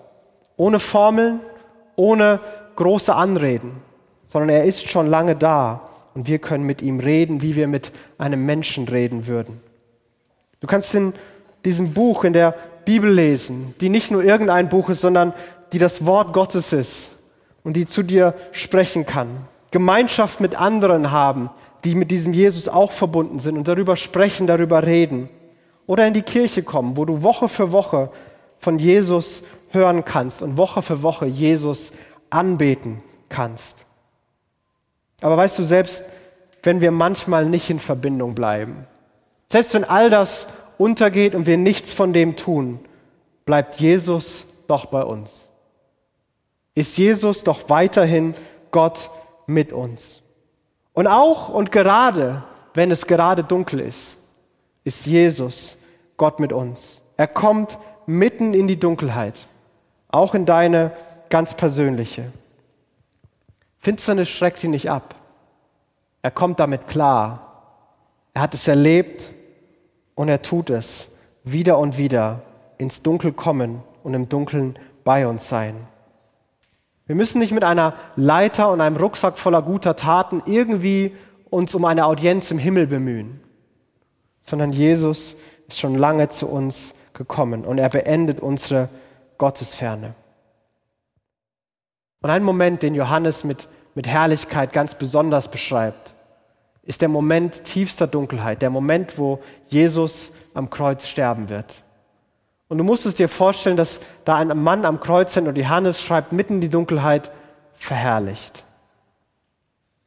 Ohne 0.57 0.79
Formeln, 0.79 1.39
ohne 1.95 2.39
große 2.75 3.13
Anreden 3.13 3.88
sondern 4.29 4.49
er 4.49 4.63
ist 4.63 4.89
schon 4.89 5.07
lange 5.07 5.35
da 5.35 5.81
und 6.13 6.27
wir 6.27 6.39
können 6.39 6.63
mit 6.63 6.81
ihm 6.81 6.99
reden, 6.99 7.41
wie 7.41 7.55
wir 7.55 7.67
mit 7.67 7.91
einem 8.17 8.45
Menschen 8.45 8.87
reden 8.87 9.27
würden. 9.27 9.59
Du 10.59 10.67
kannst 10.67 10.93
in 10.93 11.13
diesem 11.65 11.93
Buch, 11.93 12.23
in 12.23 12.33
der 12.33 12.53
Bibel 12.85 13.11
lesen, 13.11 13.73
die 13.81 13.89
nicht 13.89 14.11
nur 14.11 14.23
irgendein 14.23 14.69
Buch 14.69 14.89
ist, 14.89 15.01
sondern 15.01 15.33
die 15.73 15.79
das 15.79 16.05
Wort 16.05 16.33
Gottes 16.33 16.73
ist 16.73 17.11
und 17.63 17.73
die 17.73 17.87
zu 17.87 18.03
dir 18.03 18.35
sprechen 18.51 19.05
kann. 19.05 19.47
Gemeinschaft 19.71 20.39
mit 20.39 20.59
anderen 20.59 21.11
haben, 21.11 21.49
die 21.83 21.95
mit 21.95 22.11
diesem 22.11 22.33
Jesus 22.33 22.67
auch 22.67 22.91
verbunden 22.91 23.39
sind 23.39 23.57
und 23.57 23.67
darüber 23.67 23.95
sprechen, 23.95 24.47
darüber 24.47 24.85
reden. 24.85 25.29
Oder 25.87 26.05
in 26.05 26.13
die 26.13 26.21
Kirche 26.21 26.61
kommen, 26.61 26.97
wo 26.97 27.05
du 27.05 27.23
Woche 27.23 27.47
für 27.47 27.71
Woche 27.71 28.11
von 28.59 28.77
Jesus 28.77 29.41
hören 29.69 30.05
kannst 30.05 30.43
und 30.43 30.57
Woche 30.57 30.81
für 30.81 31.01
Woche 31.01 31.25
Jesus 31.25 31.91
anbeten 32.29 33.01
kannst. 33.29 33.85
Aber 35.21 35.37
weißt 35.37 35.59
du, 35.59 35.63
selbst 35.63 36.07
wenn 36.63 36.81
wir 36.81 36.91
manchmal 36.91 37.45
nicht 37.45 37.69
in 37.69 37.79
Verbindung 37.79 38.35
bleiben, 38.35 38.87
selbst 39.51 39.73
wenn 39.73 39.83
all 39.83 40.09
das 40.09 40.47
untergeht 40.77 41.35
und 41.35 41.45
wir 41.47 41.57
nichts 41.57 41.93
von 41.93 42.13
dem 42.13 42.35
tun, 42.35 42.79
bleibt 43.45 43.79
Jesus 43.79 44.45
doch 44.67 44.85
bei 44.85 45.03
uns. 45.03 45.49
Ist 46.75 46.97
Jesus 46.97 47.43
doch 47.43 47.69
weiterhin 47.69 48.35
Gott 48.71 49.09
mit 49.47 49.73
uns. 49.73 50.21
Und 50.93 51.07
auch 51.07 51.49
und 51.49 51.71
gerade, 51.71 52.43
wenn 52.73 52.91
es 52.91 53.07
gerade 53.07 53.43
dunkel 53.43 53.79
ist, 53.79 54.17
ist 54.83 55.05
Jesus 55.05 55.77
Gott 56.17 56.39
mit 56.39 56.53
uns. 56.53 57.01
Er 57.17 57.27
kommt 57.27 57.77
mitten 58.05 58.53
in 58.53 58.67
die 58.67 58.79
Dunkelheit, 58.79 59.35
auch 60.09 60.35
in 60.35 60.45
deine 60.45 60.91
ganz 61.29 61.53
persönliche. 61.55 62.31
Finsternis 63.79 64.29
schreckt 64.29 64.63
ihn 64.63 64.71
nicht 64.71 64.91
ab. 64.91 65.15
Er 66.21 66.31
kommt 66.31 66.59
damit 66.59 66.87
klar. 66.87 67.85
Er 68.33 68.41
hat 68.41 68.53
es 68.53 68.67
erlebt 68.67 69.31
und 70.15 70.27
er 70.27 70.41
tut 70.41 70.69
es 70.69 71.09
wieder 71.43 71.79
und 71.79 71.97
wieder 71.97 72.41
ins 72.77 73.01
Dunkel 73.01 73.31
kommen 73.31 73.81
und 74.03 74.13
im 74.13 74.29
Dunkeln 74.29 74.77
bei 75.03 75.27
uns 75.27 75.47
sein. 75.47 75.75
Wir 77.07 77.15
müssen 77.15 77.39
nicht 77.39 77.53
mit 77.53 77.63
einer 77.63 77.95
Leiter 78.15 78.71
und 78.71 78.81
einem 78.81 78.97
Rucksack 78.97 79.37
voller 79.37 79.61
guter 79.61 79.95
Taten 79.95 80.43
irgendwie 80.45 81.15
uns 81.49 81.73
um 81.73 81.85
eine 81.85 82.05
Audienz 82.05 82.51
im 82.51 82.59
Himmel 82.59 82.85
bemühen, 82.85 83.39
sondern 84.41 84.71
Jesus 84.71 85.35
ist 85.67 85.79
schon 85.79 85.95
lange 85.95 86.29
zu 86.29 86.47
uns 86.47 86.93
gekommen 87.13 87.65
und 87.65 87.79
er 87.79 87.89
beendet 87.89 88.39
unsere 88.39 88.89
Gottesferne. 89.37 90.13
Und 92.21 92.29
ein 92.29 92.43
Moment, 92.43 92.83
den 92.83 92.95
Johannes 92.95 93.43
mit, 93.43 93.67
mit 93.95 94.07
Herrlichkeit 94.07 94.73
ganz 94.73 94.95
besonders 94.95 95.49
beschreibt, 95.49 96.13
ist 96.83 97.01
der 97.01 97.09
Moment 97.09 97.63
tiefster 97.63 98.07
Dunkelheit, 98.07 98.61
der 98.61 98.69
Moment, 98.69 99.17
wo 99.17 99.39
Jesus 99.67 100.31
am 100.53 100.69
Kreuz 100.69 101.07
sterben 101.07 101.49
wird. 101.49 101.83
Und 102.67 102.77
du 102.77 102.83
musst 102.83 103.05
es 103.05 103.15
dir 103.15 103.29
vorstellen, 103.29 103.77
dass 103.77 103.99
da 104.25 104.35
ein 104.35 104.47
Mann 104.63 104.85
am 104.85 104.99
Kreuz 104.99 105.35
hängt 105.35 105.47
und 105.47 105.57
Johannes 105.57 106.01
schreibt 106.01 106.31
mitten 106.31 106.55
in 106.55 106.61
die 106.61 106.69
Dunkelheit 106.69 107.31
verherrlicht. 107.73 108.63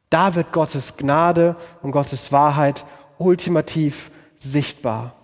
Da 0.09 0.35
wird 0.35 0.51
Gottes 0.51 0.95
Gnade 0.95 1.55
und 1.81 1.91
Gottes 1.91 2.31
Wahrheit 2.31 2.85
ultimativ 3.17 4.11
sichtbar. 4.35 5.15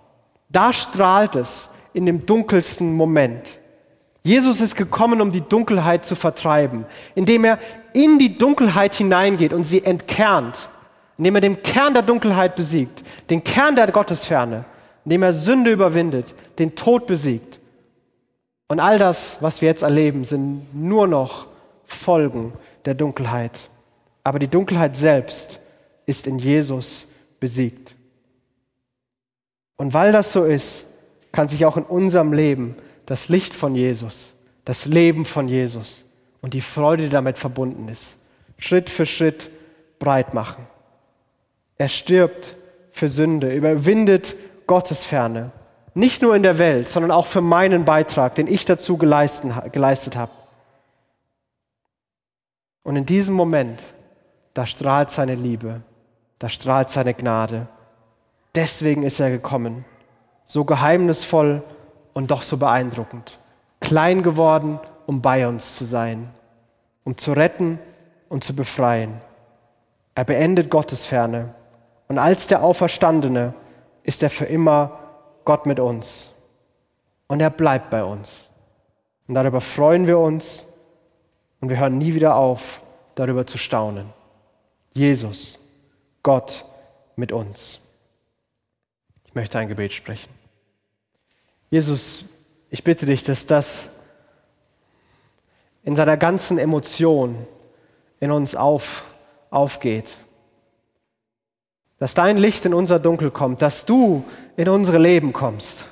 Da 0.49 0.73
strahlt 0.73 1.35
es 1.35 1.69
in 1.93 2.05
dem 2.05 2.25
dunkelsten 2.25 2.93
Moment. 2.93 3.59
Jesus 4.23 4.61
ist 4.61 4.75
gekommen, 4.75 5.21
um 5.21 5.31
die 5.31 5.41
Dunkelheit 5.41 6.05
zu 6.05 6.15
vertreiben, 6.15 6.85
indem 7.15 7.45
er 7.45 7.59
in 7.93 8.19
die 8.19 8.37
Dunkelheit 8.37 8.95
hineingeht 8.95 9.53
und 9.53 9.63
sie 9.63 9.83
entkernt, 9.83 10.69
indem 11.17 11.35
er 11.35 11.41
den 11.41 11.61
Kern 11.61 11.93
der 11.93 12.03
Dunkelheit 12.03 12.55
besiegt, 12.55 13.03
den 13.29 13.43
Kern 13.43 13.75
der 13.75 13.91
Gottesferne, 13.91 14.65
indem 15.05 15.23
er 15.23 15.33
Sünde 15.33 15.71
überwindet, 15.71 16.35
den 16.59 16.75
Tod 16.75 17.07
besiegt. 17.07 17.59
Und 18.67 18.79
all 18.79 18.99
das, 18.99 19.37
was 19.39 19.61
wir 19.61 19.69
jetzt 19.69 19.81
erleben, 19.81 20.25
sind 20.25 20.67
nur 20.73 21.07
noch 21.07 21.47
Folgen 21.85 22.53
der 22.85 22.93
Dunkelheit. 22.93 23.69
Aber 24.23 24.37
die 24.37 24.47
Dunkelheit 24.47 24.95
selbst 24.95 25.59
ist 26.05 26.27
in 26.27 26.37
Jesus 26.37 27.07
besiegt. 27.39 27.95
Und 29.77 29.93
weil 29.93 30.11
das 30.11 30.33
so 30.33 30.43
ist, 30.43 30.85
kann 31.31 31.47
sich 31.47 31.65
auch 31.65 31.77
in 31.77 31.83
unserem 31.83 32.33
Leben 32.33 32.75
das 33.09 33.27
Licht 33.27 33.55
von 33.55 33.73
Jesus, 33.73 34.35
das 34.65 34.85
Leben 34.85 35.25
von 35.25 35.47
Jesus 35.47 36.05
und 36.41 36.53
die 36.53 36.61
Freude, 36.61 37.03
die 37.05 37.09
damit 37.09 37.39
verbunden 37.39 37.87
ist, 37.87 38.19
Schritt 38.59 38.87
für 38.87 39.07
Schritt 39.07 39.49
breit 39.97 40.35
machen. 40.35 40.67
Er 41.79 41.87
stirbt 41.87 42.55
für 42.91 43.09
Sünde, 43.09 43.51
überwindet 43.51 44.35
Gottesferne, 44.67 45.51
nicht 45.95 46.21
nur 46.21 46.35
in 46.35 46.43
der 46.43 46.59
Welt, 46.59 46.87
sondern 46.87 47.09
auch 47.09 47.25
für 47.25 47.41
meinen 47.41 47.83
Beitrag, 47.83 48.35
den 48.35 48.45
ich 48.45 48.65
dazu 48.65 48.95
geleistet 48.95 50.15
habe. 50.15 50.31
Und 52.83 52.95
in 52.95 53.07
diesem 53.07 53.33
Moment, 53.33 53.81
da 54.53 54.67
strahlt 54.67 55.09
seine 55.09 55.33
Liebe, 55.33 55.81
da 56.37 56.47
strahlt 56.47 56.91
seine 56.91 57.15
Gnade. 57.15 57.65
Deswegen 58.53 59.01
ist 59.01 59.19
er 59.19 59.31
gekommen, 59.31 59.83
so 60.45 60.63
geheimnisvoll 60.63 61.63
und 62.19 62.31
doch 62.31 62.41
so 62.41 62.57
beeindruckend. 62.57 63.39
Klein 63.79 64.23
geworden, 64.23 64.77
um 65.05 65.21
bei 65.21 65.47
uns 65.47 65.77
zu 65.77 65.85
sein, 65.85 66.29
um 67.05 67.15
zu 67.15 67.31
retten 67.31 67.79
und 68.27 68.43
zu 68.43 68.53
befreien. 68.53 69.21
Er 70.15 70.25
beendet 70.25 70.69
Gottes 70.69 71.05
Ferne 71.05 71.55
und 72.09 72.17
als 72.17 72.47
der 72.47 72.61
Auferstandene 72.61 73.53
ist 74.03 74.21
er 74.21 74.29
für 74.29 74.43
immer 74.43 74.99
Gott 75.45 75.65
mit 75.65 75.79
uns. 75.79 76.31
Und 77.29 77.39
er 77.39 77.51
bleibt 77.51 77.89
bei 77.89 78.03
uns. 78.03 78.49
Und 79.29 79.35
darüber 79.35 79.61
freuen 79.61 80.05
wir 80.05 80.19
uns 80.19 80.67
und 81.61 81.69
wir 81.69 81.79
hören 81.79 81.97
nie 81.97 82.15
wieder 82.15 82.35
auf, 82.35 82.81
darüber 83.15 83.47
zu 83.47 83.57
staunen. 83.57 84.09
Jesus, 84.91 85.57
Gott 86.21 86.65
mit 87.15 87.31
uns. 87.31 87.79
Ich 89.23 89.33
möchte 89.35 89.57
ein 89.57 89.69
Gebet 89.69 89.93
sprechen. 89.93 90.38
Jesus, 91.69 92.23
ich 92.69 92.83
bitte 92.83 93.05
dich, 93.05 93.23
dass 93.23 93.45
das 93.45 93.89
in 95.83 95.95
seiner 95.95 96.17
ganzen 96.17 96.57
Emotion 96.57 97.47
in 98.19 98.31
uns 98.31 98.55
auf, 98.55 99.03
aufgeht. 99.49 100.17
Dass 101.99 102.13
dein 102.13 102.37
Licht 102.37 102.65
in 102.65 102.73
unser 102.73 102.99
Dunkel 102.99 103.29
kommt, 103.29 103.61
dass 103.61 103.85
du 103.85 104.23
in 104.57 104.69
unsere 104.69 104.97
Leben 104.97 105.33
kommst. 105.33 105.85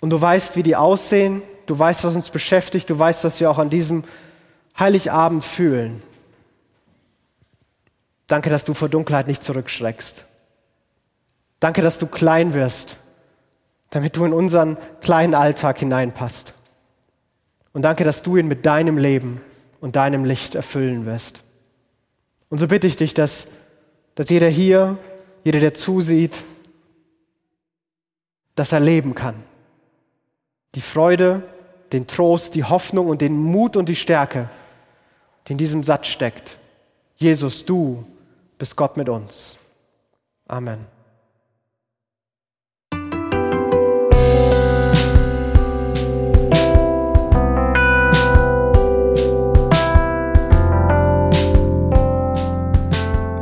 Und 0.00 0.10
du 0.10 0.20
weißt, 0.20 0.56
wie 0.56 0.62
die 0.62 0.76
aussehen, 0.76 1.42
du 1.66 1.78
weißt, 1.78 2.04
was 2.04 2.14
uns 2.14 2.30
beschäftigt, 2.30 2.90
du 2.90 2.98
weißt, 2.98 3.24
was 3.24 3.40
wir 3.40 3.50
auch 3.50 3.58
an 3.58 3.70
diesem 3.70 4.04
Heiligabend 4.78 5.42
fühlen. 5.42 6.02
Danke, 8.26 8.50
dass 8.50 8.64
du 8.64 8.74
vor 8.74 8.88
Dunkelheit 8.88 9.26
nicht 9.26 9.42
zurückschreckst. 9.42 10.24
Danke, 11.60 11.80
dass 11.80 11.98
du 11.98 12.06
klein 12.06 12.52
wirst 12.52 12.96
damit 13.96 14.14
du 14.14 14.26
in 14.26 14.34
unseren 14.34 14.76
kleinen 15.00 15.34
Alltag 15.34 15.78
hineinpasst. 15.78 16.52
Und 17.72 17.80
danke, 17.80 18.04
dass 18.04 18.22
du 18.22 18.36
ihn 18.36 18.46
mit 18.46 18.66
deinem 18.66 18.98
Leben 18.98 19.40
und 19.80 19.96
deinem 19.96 20.26
Licht 20.26 20.54
erfüllen 20.54 21.06
wirst. 21.06 21.42
Und 22.50 22.58
so 22.58 22.68
bitte 22.68 22.86
ich 22.86 22.96
dich, 22.96 23.14
dass, 23.14 23.46
dass 24.14 24.28
jeder 24.28 24.50
hier, 24.50 24.98
jeder, 25.44 25.60
der 25.60 25.72
zusieht, 25.72 26.44
das 28.54 28.72
erleben 28.72 29.14
kann. 29.14 29.36
Die 30.74 30.82
Freude, 30.82 31.42
den 31.90 32.06
Trost, 32.06 32.54
die 32.54 32.64
Hoffnung 32.64 33.08
und 33.08 33.22
den 33.22 33.38
Mut 33.38 33.78
und 33.78 33.88
die 33.88 33.96
Stärke, 33.96 34.50
die 35.46 35.52
in 35.52 35.58
diesem 35.58 35.84
Satz 35.84 36.08
steckt. 36.08 36.58
Jesus, 37.16 37.64
du 37.64 38.04
bist 38.58 38.76
Gott 38.76 38.98
mit 38.98 39.08
uns. 39.08 39.56
Amen. 40.46 40.95